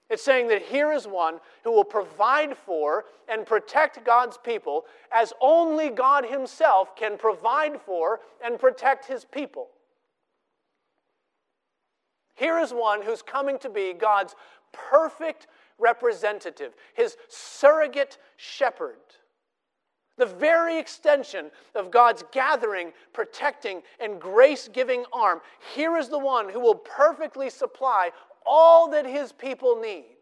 It's 0.10 0.24
saying 0.24 0.50
that 0.50 0.62
here 0.62 0.92
is 0.92 1.08
one 1.08 1.40
who 1.64 1.72
will 1.72 1.86
provide 1.86 2.58
for 2.58 3.06
and 3.30 3.46
protect 3.46 4.04
God's 4.04 4.38
people 4.38 4.86
as 5.10 5.32
only 5.40 5.90
God 5.90 6.26
Himself 6.26 6.98
can 6.98 7.18
provide 7.18 7.80
for 7.80 8.20
and 8.44 8.60
protect 8.60 9.06
His 9.06 9.24
people. 9.24 9.70
Here 12.42 12.58
is 12.58 12.74
one 12.74 13.04
who's 13.04 13.22
coming 13.22 13.60
to 13.60 13.70
be 13.70 13.94
God's 13.94 14.34
perfect 14.74 15.46
representative, 15.78 16.74
His 16.96 17.16
surrogate 17.28 18.18
shepherd. 18.36 18.98
The 20.18 20.26
very 20.26 20.80
extension 20.80 21.52
of 21.76 21.92
God's 21.92 22.24
gathering, 22.32 22.94
protecting, 23.14 23.84
and 24.00 24.20
grace 24.20 24.68
giving 24.68 25.06
arm. 25.14 25.42
Here 25.76 25.98
is 25.98 26.10
the 26.10 26.18
one 26.18 26.50
who 26.50 26.60
will 26.60 26.74
perfectly 26.74 27.48
supply 27.48 28.10
all 28.44 28.90
that 28.90 29.06
his 29.06 29.32
people 29.32 29.80
need. 29.80 30.18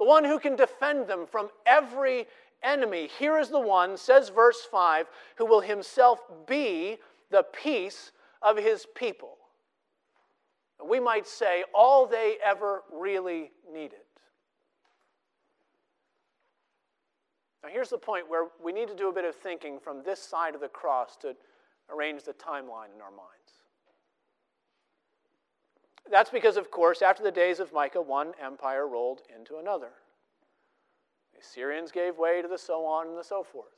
The 0.00 0.06
one 0.06 0.24
who 0.24 0.40
can 0.40 0.56
defend 0.56 1.06
them 1.06 1.26
from 1.30 1.48
every 1.64 2.26
enemy. 2.60 3.08
Here 3.20 3.38
is 3.38 3.50
the 3.50 3.60
one, 3.60 3.96
says 3.96 4.30
verse 4.30 4.66
5, 4.68 5.06
who 5.36 5.46
will 5.46 5.60
himself 5.60 6.18
be 6.48 6.98
the 7.30 7.44
peace 7.52 8.10
of 8.42 8.56
his 8.56 8.84
people. 8.96 9.38
We 10.88 11.00
might 11.00 11.26
say 11.26 11.64
all 11.74 12.06
they 12.06 12.36
ever 12.44 12.82
really 12.92 13.52
needed. 13.72 13.98
Now, 17.62 17.70
here's 17.70 17.88
the 17.88 17.98
point 17.98 18.28
where 18.28 18.48
we 18.62 18.72
need 18.72 18.88
to 18.88 18.94
do 18.94 19.08
a 19.08 19.12
bit 19.12 19.24
of 19.24 19.34
thinking 19.34 19.80
from 19.80 20.02
this 20.02 20.20
side 20.20 20.54
of 20.54 20.60
the 20.60 20.68
cross 20.68 21.16
to 21.18 21.34
arrange 21.90 22.24
the 22.24 22.34
timeline 22.34 22.94
in 22.94 23.00
our 23.00 23.10
minds. 23.10 23.34
That's 26.10 26.28
because, 26.28 26.58
of 26.58 26.70
course, 26.70 27.00
after 27.00 27.22
the 27.22 27.30
days 27.30 27.60
of 27.60 27.72
Micah, 27.72 28.02
one 28.02 28.32
empire 28.42 28.86
rolled 28.86 29.22
into 29.34 29.56
another. 29.56 29.90
The 31.32 31.40
Assyrians 31.40 31.90
gave 31.90 32.18
way 32.18 32.42
to 32.42 32.48
the 32.48 32.58
so 32.58 32.84
on 32.84 33.08
and 33.08 33.16
the 33.16 33.24
so 33.24 33.42
forth. 33.42 33.72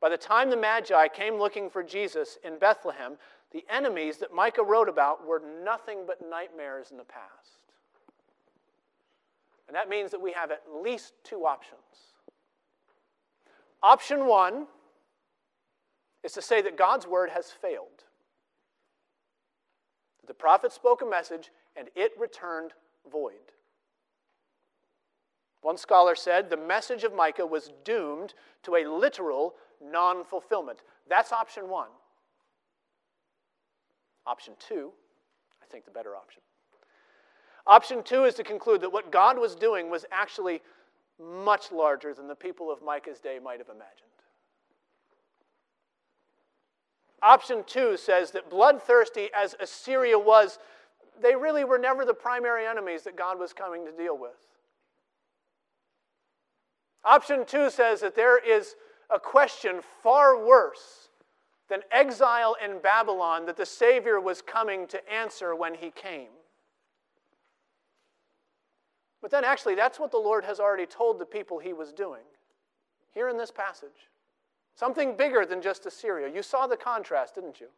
By 0.00 0.08
the 0.08 0.16
time 0.16 0.50
the 0.50 0.56
Magi 0.56 1.08
came 1.08 1.36
looking 1.36 1.68
for 1.68 1.82
Jesus 1.82 2.38
in 2.44 2.58
Bethlehem, 2.58 3.16
the 3.52 3.64
enemies 3.70 4.18
that 4.18 4.34
Micah 4.34 4.62
wrote 4.62 4.88
about 4.88 5.26
were 5.26 5.42
nothing 5.64 6.00
but 6.06 6.28
nightmares 6.28 6.90
in 6.90 6.96
the 6.96 7.04
past. 7.04 7.60
And 9.68 9.74
that 9.74 9.88
means 9.88 10.10
that 10.10 10.20
we 10.20 10.32
have 10.32 10.50
at 10.50 10.62
least 10.82 11.14
two 11.24 11.46
options. 11.46 11.80
Option 13.82 14.26
one 14.26 14.66
is 16.22 16.32
to 16.32 16.42
say 16.42 16.62
that 16.62 16.76
God's 16.76 17.06
word 17.06 17.30
has 17.30 17.50
failed. 17.50 18.04
The 20.26 20.34
prophet 20.34 20.72
spoke 20.72 21.02
a 21.02 21.06
message 21.06 21.50
and 21.76 21.88
it 21.94 22.12
returned 22.18 22.72
void. 23.10 23.34
One 25.62 25.76
scholar 25.76 26.14
said 26.14 26.50
the 26.50 26.56
message 26.56 27.04
of 27.04 27.14
Micah 27.14 27.46
was 27.46 27.72
doomed 27.84 28.34
to 28.64 28.76
a 28.76 28.88
literal 28.88 29.54
non 29.82 30.24
fulfillment. 30.24 30.80
That's 31.08 31.32
option 31.32 31.68
one. 31.68 31.88
Option 34.26 34.54
two, 34.58 34.92
I 35.62 35.66
think 35.66 35.84
the 35.84 35.90
better 35.90 36.16
option. 36.16 36.42
Option 37.66 38.02
two 38.02 38.24
is 38.24 38.34
to 38.34 38.44
conclude 38.44 38.80
that 38.80 38.92
what 38.92 39.10
God 39.10 39.38
was 39.38 39.54
doing 39.54 39.90
was 39.90 40.04
actually 40.10 40.62
much 41.18 41.72
larger 41.72 42.12
than 42.12 42.28
the 42.28 42.34
people 42.34 42.70
of 42.70 42.82
Micah's 42.82 43.20
day 43.20 43.38
might 43.42 43.58
have 43.58 43.68
imagined. 43.68 44.10
Option 47.22 47.64
two 47.66 47.96
says 47.96 48.30
that 48.32 48.50
bloodthirsty 48.50 49.30
as 49.34 49.54
Assyria 49.58 50.18
was, 50.18 50.58
they 51.20 51.34
really 51.34 51.64
were 51.64 51.78
never 51.78 52.04
the 52.04 52.14
primary 52.14 52.66
enemies 52.66 53.02
that 53.02 53.16
God 53.16 53.38
was 53.38 53.52
coming 53.52 53.86
to 53.86 53.92
deal 53.92 54.16
with. 54.16 54.36
Option 57.04 57.44
two 57.46 57.70
says 57.70 58.00
that 58.00 58.16
there 58.16 58.38
is 58.38 58.74
a 59.10 59.18
question 59.18 59.80
far 60.02 60.44
worse 60.44 61.05
than 61.68 61.80
exile 61.90 62.56
in 62.64 62.78
Babylon 62.80 63.46
that 63.46 63.56
the 63.56 63.66
Savior 63.66 64.20
was 64.20 64.40
coming 64.40 64.86
to 64.88 65.12
answer 65.12 65.54
when 65.54 65.74
he 65.74 65.90
came. 65.90 66.28
But 69.20 69.30
then, 69.30 69.44
actually, 69.44 69.74
that's 69.74 69.98
what 69.98 70.10
the 70.10 70.18
Lord 70.18 70.44
has 70.44 70.60
already 70.60 70.86
told 70.86 71.18
the 71.18 71.26
people 71.26 71.58
he 71.58 71.72
was 71.72 71.92
doing 71.92 72.22
here 73.12 73.28
in 73.28 73.36
this 73.36 73.50
passage. 73.50 74.10
Something 74.76 75.16
bigger 75.16 75.44
than 75.46 75.62
just 75.62 75.86
Assyria. 75.86 76.32
You 76.32 76.42
saw 76.42 76.66
the 76.66 76.76
contrast, 76.76 77.34
didn't 77.34 77.60
you? 77.60 77.68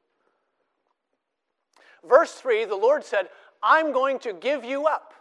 Verse 2.06 2.32
3, 2.34 2.64
the 2.64 2.76
Lord 2.76 3.04
said, 3.04 3.28
I'm 3.62 3.92
going 3.92 4.18
to 4.20 4.32
give 4.32 4.64
you 4.64 4.86
up. 4.86 5.14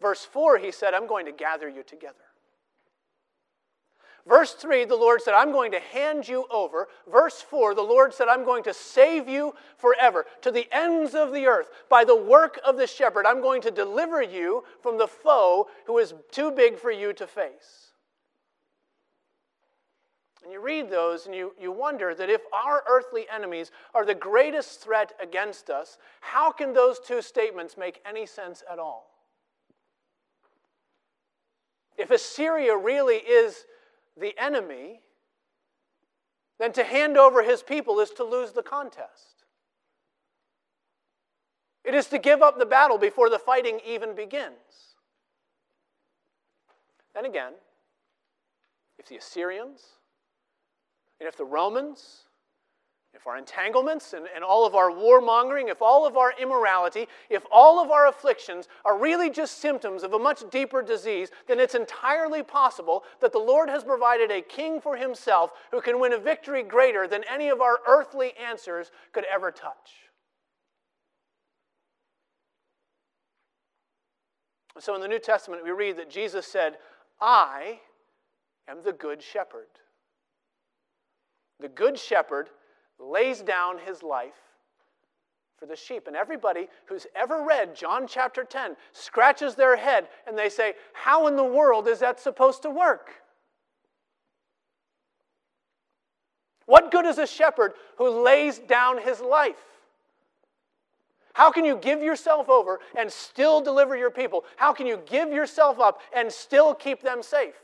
Verse 0.00 0.24
4, 0.24 0.58
he 0.58 0.70
said, 0.70 0.92
I'm 0.92 1.06
going 1.06 1.26
to 1.26 1.32
gather 1.32 1.68
you 1.68 1.82
together. 1.82 2.27
Verse 4.28 4.52
3, 4.52 4.84
the 4.84 4.94
Lord 4.94 5.22
said, 5.22 5.32
I'm 5.32 5.52
going 5.52 5.72
to 5.72 5.80
hand 5.80 6.28
you 6.28 6.44
over. 6.50 6.88
Verse 7.10 7.40
4, 7.40 7.74
the 7.74 7.80
Lord 7.80 8.12
said, 8.12 8.28
I'm 8.28 8.44
going 8.44 8.62
to 8.64 8.74
save 8.74 9.26
you 9.26 9.54
forever 9.78 10.26
to 10.42 10.50
the 10.50 10.68
ends 10.70 11.14
of 11.14 11.32
the 11.32 11.46
earth. 11.46 11.70
By 11.88 12.04
the 12.04 12.16
work 12.16 12.60
of 12.62 12.76
the 12.76 12.86
shepherd, 12.86 13.24
I'm 13.24 13.40
going 13.40 13.62
to 13.62 13.70
deliver 13.70 14.20
you 14.22 14.64
from 14.82 14.98
the 14.98 15.08
foe 15.08 15.68
who 15.86 15.96
is 15.96 16.12
too 16.30 16.50
big 16.50 16.78
for 16.78 16.90
you 16.90 17.14
to 17.14 17.26
face. 17.26 17.92
And 20.44 20.52
you 20.52 20.60
read 20.60 20.90
those 20.90 21.24
and 21.24 21.34
you, 21.34 21.54
you 21.58 21.72
wonder 21.72 22.14
that 22.14 22.28
if 22.28 22.42
our 22.52 22.84
earthly 22.86 23.24
enemies 23.34 23.70
are 23.94 24.04
the 24.04 24.14
greatest 24.14 24.82
threat 24.82 25.14
against 25.22 25.70
us, 25.70 25.96
how 26.20 26.52
can 26.52 26.74
those 26.74 27.00
two 27.00 27.22
statements 27.22 27.78
make 27.78 28.02
any 28.06 28.26
sense 28.26 28.62
at 28.70 28.78
all? 28.78 29.10
If 31.96 32.10
Assyria 32.10 32.76
really 32.76 33.16
is 33.16 33.64
the 34.20 34.34
enemy, 34.38 35.00
then 36.58 36.72
to 36.72 36.84
hand 36.84 37.16
over 37.16 37.42
his 37.42 37.62
people 37.62 38.00
is 38.00 38.10
to 38.10 38.24
lose 38.24 38.52
the 38.52 38.62
contest. 38.62 39.44
It 41.84 41.94
is 41.94 42.06
to 42.08 42.18
give 42.18 42.42
up 42.42 42.58
the 42.58 42.66
battle 42.66 42.98
before 42.98 43.30
the 43.30 43.38
fighting 43.38 43.80
even 43.86 44.14
begins. 44.14 44.54
Then 47.14 47.24
again, 47.24 47.54
if 48.98 49.06
the 49.06 49.16
Assyrians 49.16 49.82
and 51.18 51.28
if 51.28 51.36
the 51.36 51.44
Romans 51.44 52.24
if 53.18 53.26
our 53.26 53.36
entanglements 53.36 54.12
and, 54.12 54.26
and 54.32 54.44
all 54.44 54.64
of 54.64 54.76
our 54.76 54.90
warmongering, 54.90 55.68
if 55.68 55.82
all 55.82 56.06
of 56.06 56.16
our 56.16 56.32
immorality, 56.40 57.08
if 57.28 57.42
all 57.50 57.82
of 57.82 57.90
our 57.90 58.06
afflictions 58.06 58.68
are 58.84 58.96
really 58.96 59.28
just 59.28 59.58
symptoms 59.58 60.04
of 60.04 60.12
a 60.12 60.18
much 60.18 60.48
deeper 60.50 60.82
disease, 60.82 61.30
then 61.48 61.58
it's 61.58 61.74
entirely 61.74 62.44
possible 62.44 63.02
that 63.20 63.32
the 63.32 63.38
Lord 63.38 63.68
has 63.68 63.82
provided 63.82 64.30
a 64.30 64.40
king 64.40 64.80
for 64.80 64.96
himself 64.96 65.50
who 65.72 65.80
can 65.80 65.98
win 65.98 66.12
a 66.12 66.18
victory 66.18 66.62
greater 66.62 67.08
than 67.08 67.24
any 67.24 67.48
of 67.48 67.60
our 67.60 67.78
earthly 67.88 68.34
answers 68.36 68.92
could 69.12 69.24
ever 69.32 69.50
touch. 69.50 69.90
So 74.78 74.94
in 74.94 75.00
the 75.00 75.08
New 75.08 75.18
Testament, 75.18 75.64
we 75.64 75.72
read 75.72 75.96
that 75.96 76.08
Jesus 76.08 76.46
said, 76.46 76.76
I 77.20 77.80
am 78.68 78.84
the 78.84 78.92
good 78.92 79.20
shepherd. 79.20 79.66
The 81.58 81.68
good 81.68 81.98
shepherd 81.98 82.50
lays 82.98 83.40
down 83.40 83.78
his 83.78 84.02
life 84.02 84.34
for 85.56 85.66
the 85.66 85.76
sheep. 85.76 86.06
And 86.06 86.16
everybody 86.16 86.68
who's 86.86 87.06
ever 87.14 87.44
read 87.44 87.74
John 87.74 88.06
chapter 88.06 88.44
10 88.44 88.76
scratches 88.92 89.54
their 89.54 89.76
head 89.76 90.08
and 90.26 90.38
they 90.38 90.48
say, 90.48 90.74
How 90.92 91.26
in 91.26 91.36
the 91.36 91.44
world 91.44 91.88
is 91.88 92.00
that 92.00 92.20
supposed 92.20 92.62
to 92.62 92.70
work? 92.70 93.10
What 96.66 96.90
good 96.90 97.06
is 97.06 97.18
a 97.18 97.26
shepherd 97.26 97.72
who 97.96 98.22
lays 98.22 98.58
down 98.58 99.00
his 99.00 99.20
life? 99.20 99.56
How 101.32 101.50
can 101.50 101.64
you 101.64 101.76
give 101.76 102.02
yourself 102.02 102.48
over 102.48 102.80
and 102.96 103.10
still 103.10 103.60
deliver 103.60 103.96
your 103.96 104.10
people? 104.10 104.44
How 104.56 104.72
can 104.72 104.86
you 104.86 105.00
give 105.06 105.30
yourself 105.30 105.78
up 105.78 106.00
and 106.12 106.30
still 106.30 106.74
keep 106.74 107.00
them 107.00 107.22
safe? 107.22 107.54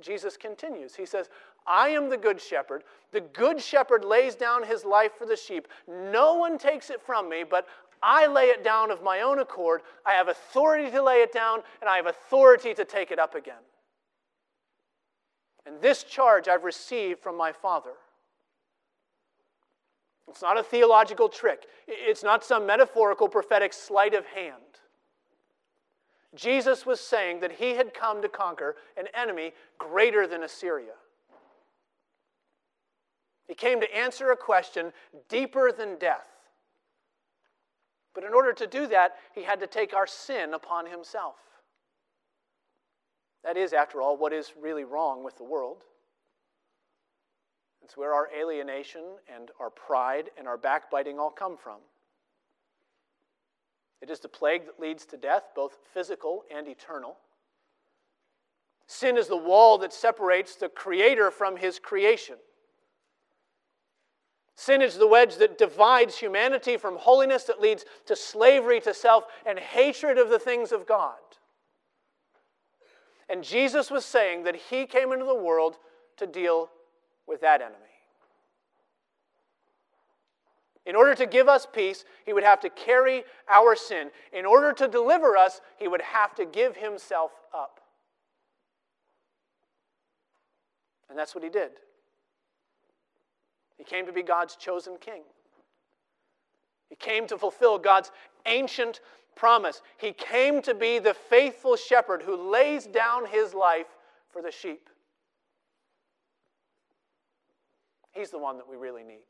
Jesus 0.00 0.36
continues. 0.36 0.94
He 0.94 1.06
says, 1.06 1.28
I 1.66 1.88
am 1.90 2.10
the 2.10 2.16
good 2.16 2.40
shepherd. 2.40 2.84
The 3.12 3.20
good 3.20 3.60
shepherd 3.60 4.04
lays 4.04 4.34
down 4.34 4.64
his 4.64 4.84
life 4.84 5.12
for 5.18 5.26
the 5.26 5.36
sheep. 5.36 5.68
No 5.88 6.34
one 6.34 6.58
takes 6.58 6.90
it 6.90 7.00
from 7.00 7.28
me, 7.28 7.44
but 7.48 7.66
I 8.02 8.26
lay 8.26 8.46
it 8.46 8.62
down 8.62 8.90
of 8.90 9.02
my 9.02 9.22
own 9.22 9.38
accord. 9.38 9.80
I 10.04 10.12
have 10.12 10.28
authority 10.28 10.90
to 10.90 11.02
lay 11.02 11.22
it 11.22 11.32
down, 11.32 11.60
and 11.80 11.88
I 11.88 11.96
have 11.96 12.06
authority 12.06 12.74
to 12.74 12.84
take 12.84 13.10
it 13.10 13.18
up 13.18 13.34
again. 13.34 13.62
And 15.66 15.80
this 15.80 16.04
charge 16.04 16.48
I've 16.48 16.64
received 16.64 17.20
from 17.20 17.36
my 17.36 17.52
Father. 17.52 17.92
It's 20.28 20.42
not 20.42 20.58
a 20.58 20.62
theological 20.62 21.28
trick, 21.28 21.66
it's 21.86 22.22
not 22.22 22.44
some 22.44 22.66
metaphorical 22.66 23.28
prophetic 23.28 23.72
sleight 23.72 24.14
of 24.14 24.26
hand. 24.26 24.56
Jesus 26.34 26.84
was 26.84 27.00
saying 27.00 27.40
that 27.40 27.52
he 27.52 27.74
had 27.74 27.94
come 27.94 28.20
to 28.20 28.28
conquer 28.28 28.76
an 28.96 29.06
enemy 29.14 29.52
greater 29.78 30.26
than 30.26 30.42
Assyria. 30.42 30.94
He 33.46 33.54
came 33.54 33.80
to 33.80 33.96
answer 33.96 34.30
a 34.30 34.36
question 34.36 34.92
deeper 35.28 35.70
than 35.70 35.98
death. 35.98 36.26
But 38.14 38.24
in 38.24 38.32
order 38.32 38.52
to 38.52 38.66
do 38.66 38.86
that, 38.86 39.16
he 39.34 39.42
had 39.42 39.60
to 39.60 39.66
take 39.66 39.92
our 39.92 40.06
sin 40.06 40.54
upon 40.54 40.86
himself. 40.86 41.36
That 43.42 43.56
is, 43.56 43.72
after 43.72 44.00
all, 44.00 44.16
what 44.16 44.32
is 44.32 44.52
really 44.58 44.84
wrong 44.84 45.22
with 45.22 45.36
the 45.36 45.44
world. 45.44 45.82
It's 47.82 47.96
where 47.96 48.14
our 48.14 48.30
alienation 48.34 49.02
and 49.32 49.50
our 49.60 49.68
pride 49.68 50.30
and 50.38 50.48
our 50.48 50.56
backbiting 50.56 51.18
all 51.18 51.30
come 51.30 51.58
from. 51.58 51.80
It 54.00 54.08
is 54.08 54.20
the 54.20 54.28
plague 54.28 54.64
that 54.66 54.80
leads 54.80 55.04
to 55.06 55.18
death, 55.18 55.44
both 55.54 55.78
physical 55.92 56.44
and 56.54 56.66
eternal. 56.66 57.16
Sin 58.86 59.18
is 59.18 59.28
the 59.28 59.36
wall 59.36 59.76
that 59.78 59.92
separates 59.92 60.56
the 60.56 60.68
Creator 60.68 61.30
from 61.30 61.56
His 61.56 61.78
creation. 61.78 62.36
Sin 64.56 64.82
is 64.82 64.96
the 64.96 65.08
wedge 65.08 65.36
that 65.36 65.58
divides 65.58 66.16
humanity 66.16 66.76
from 66.76 66.96
holiness, 66.96 67.44
that 67.44 67.60
leads 67.60 67.84
to 68.06 68.14
slavery 68.14 68.80
to 68.80 68.94
self 68.94 69.24
and 69.44 69.58
hatred 69.58 70.16
of 70.16 70.30
the 70.30 70.38
things 70.38 70.70
of 70.70 70.86
God. 70.86 71.14
And 73.28 73.42
Jesus 73.42 73.90
was 73.90 74.04
saying 74.04 74.44
that 74.44 74.56
He 74.56 74.86
came 74.86 75.12
into 75.12 75.24
the 75.24 75.34
world 75.34 75.76
to 76.18 76.26
deal 76.26 76.70
with 77.26 77.40
that 77.40 77.60
enemy. 77.60 77.78
In 80.86 80.96
order 80.96 81.14
to 81.14 81.26
give 81.26 81.48
us 81.48 81.66
peace, 81.66 82.04
he 82.26 82.34
would 82.34 82.44
have 82.44 82.60
to 82.60 82.68
carry 82.68 83.24
our 83.48 83.74
sin. 83.74 84.10
In 84.32 84.44
order 84.44 84.72
to 84.74 84.86
deliver 84.86 85.36
us, 85.36 85.60
he 85.78 85.88
would 85.88 86.02
have 86.02 86.34
to 86.34 86.44
give 86.44 86.76
himself 86.76 87.32
up. 87.54 87.80
And 91.08 91.18
that's 91.18 91.34
what 91.34 91.42
he 91.42 91.50
did. 91.50 91.70
He 93.76 93.84
came 93.84 94.06
to 94.06 94.12
be 94.12 94.22
God's 94.22 94.56
chosen 94.56 94.96
king. 95.00 95.22
He 96.88 96.96
came 96.96 97.26
to 97.26 97.38
fulfill 97.38 97.78
God's 97.78 98.10
ancient 98.46 99.00
promise. 99.34 99.82
He 99.98 100.12
came 100.12 100.62
to 100.62 100.74
be 100.74 100.98
the 100.98 101.14
faithful 101.14 101.76
shepherd 101.76 102.22
who 102.22 102.50
lays 102.50 102.86
down 102.86 103.26
his 103.26 103.52
life 103.52 103.88
for 104.30 104.42
the 104.42 104.52
sheep. 104.52 104.88
He's 108.12 108.30
the 108.30 108.38
one 108.38 108.58
that 108.58 108.68
we 108.68 108.76
really 108.76 109.02
need. 109.02 109.26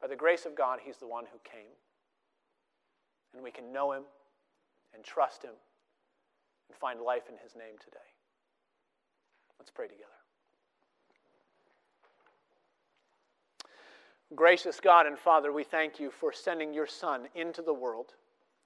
By 0.00 0.08
the 0.08 0.16
grace 0.16 0.44
of 0.44 0.54
God, 0.54 0.80
He's 0.82 0.98
the 0.98 1.06
one 1.06 1.24
who 1.32 1.38
came. 1.44 1.72
And 3.32 3.42
we 3.42 3.50
can 3.50 3.72
know 3.72 3.92
Him 3.92 4.02
and 4.92 5.02
trust 5.04 5.42
Him 5.42 5.54
and 6.68 6.76
find 6.76 7.00
life 7.00 7.24
in 7.28 7.36
His 7.42 7.54
name 7.54 7.78
today. 7.82 7.98
Let's 9.58 9.70
pray 9.70 9.86
together. 9.86 10.13
Gracious 14.34 14.80
God 14.80 15.06
and 15.06 15.18
Father, 15.18 15.52
we 15.52 15.64
thank 15.64 16.00
you 16.00 16.10
for 16.10 16.32
sending 16.32 16.72
your 16.72 16.86
Son 16.86 17.28
into 17.34 17.62
the 17.62 17.74
world 17.74 18.14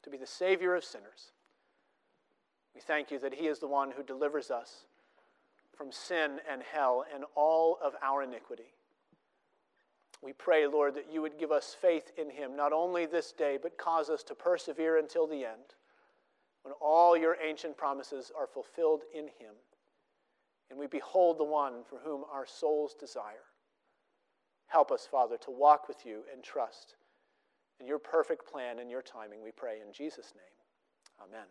to 0.02 0.10
be 0.10 0.16
the 0.16 0.26
Savior 0.26 0.74
of 0.74 0.84
sinners. 0.84 1.32
We 2.74 2.80
thank 2.80 3.10
you 3.10 3.18
that 3.18 3.34
He 3.34 3.48
is 3.48 3.58
the 3.58 3.66
one 3.66 3.90
who 3.90 4.02
delivers 4.02 4.50
us 4.50 4.84
from 5.76 5.92
sin 5.92 6.38
and 6.50 6.62
hell 6.62 7.04
and 7.12 7.24
all 7.34 7.78
of 7.82 7.94
our 8.02 8.22
iniquity. 8.22 8.72
We 10.22 10.32
pray, 10.32 10.66
Lord, 10.66 10.94
that 10.94 11.12
you 11.12 11.22
would 11.22 11.38
give 11.38 11.52
us 11.52 11.76
faith 11.80 12.12
in 12.16 12.30
Him, 12.30 12.56
not 12.56 12.72
only 12.72 13.06
this 13.06 13.32
day, 13.32 13.58
but 13.60 13.78
cause 13.78 14.10
us 14.10 14.22
to 14.24 14.34
persevere 14.34 14.98
until 14.98 15.26
the 15.26 15.44
end, 15.44 15.74
when 16.62 16.74
all 16.80 17.16
your 17.16 17.36
ancient 17.44 17.76
promises 17.76 18.32
are 18.36 18.46
fulfilled 18.46 19.02
in 19.14 19.24
Him, 19.24 19.54
and 20.70 20.78
we 20.78 20.86
behold 20.86 21.38
the 21.38 21.44
one 21.44 21.84
for 21.88 21.98
whom 21.98 22.24
our 22.32 22.46
souls 22.46 22.94
desire. 22.98 23.47
Help 24.68 24.90
us, 24.90 25.08
Father, 25.10 25.36
to 25.38 25.50
walk 25.50 25.88
with 25.88 26.04
you 26.04 26.22
and 26.32 26.42
trust 26.42 26.96
in 27.80 27.86
your 27.86 27.98
perfect 27.98 28.50
plan 28.50 28.78
and 28.78 28.90
your 28.90 29.02
timing, 29.02 29.42
we 29.42 29.52
pray 29.52 29.80
in 29.86 29.92
Jesus' 29.92 30.32
name. 30.34 31.28
Amen. 31.28 31.46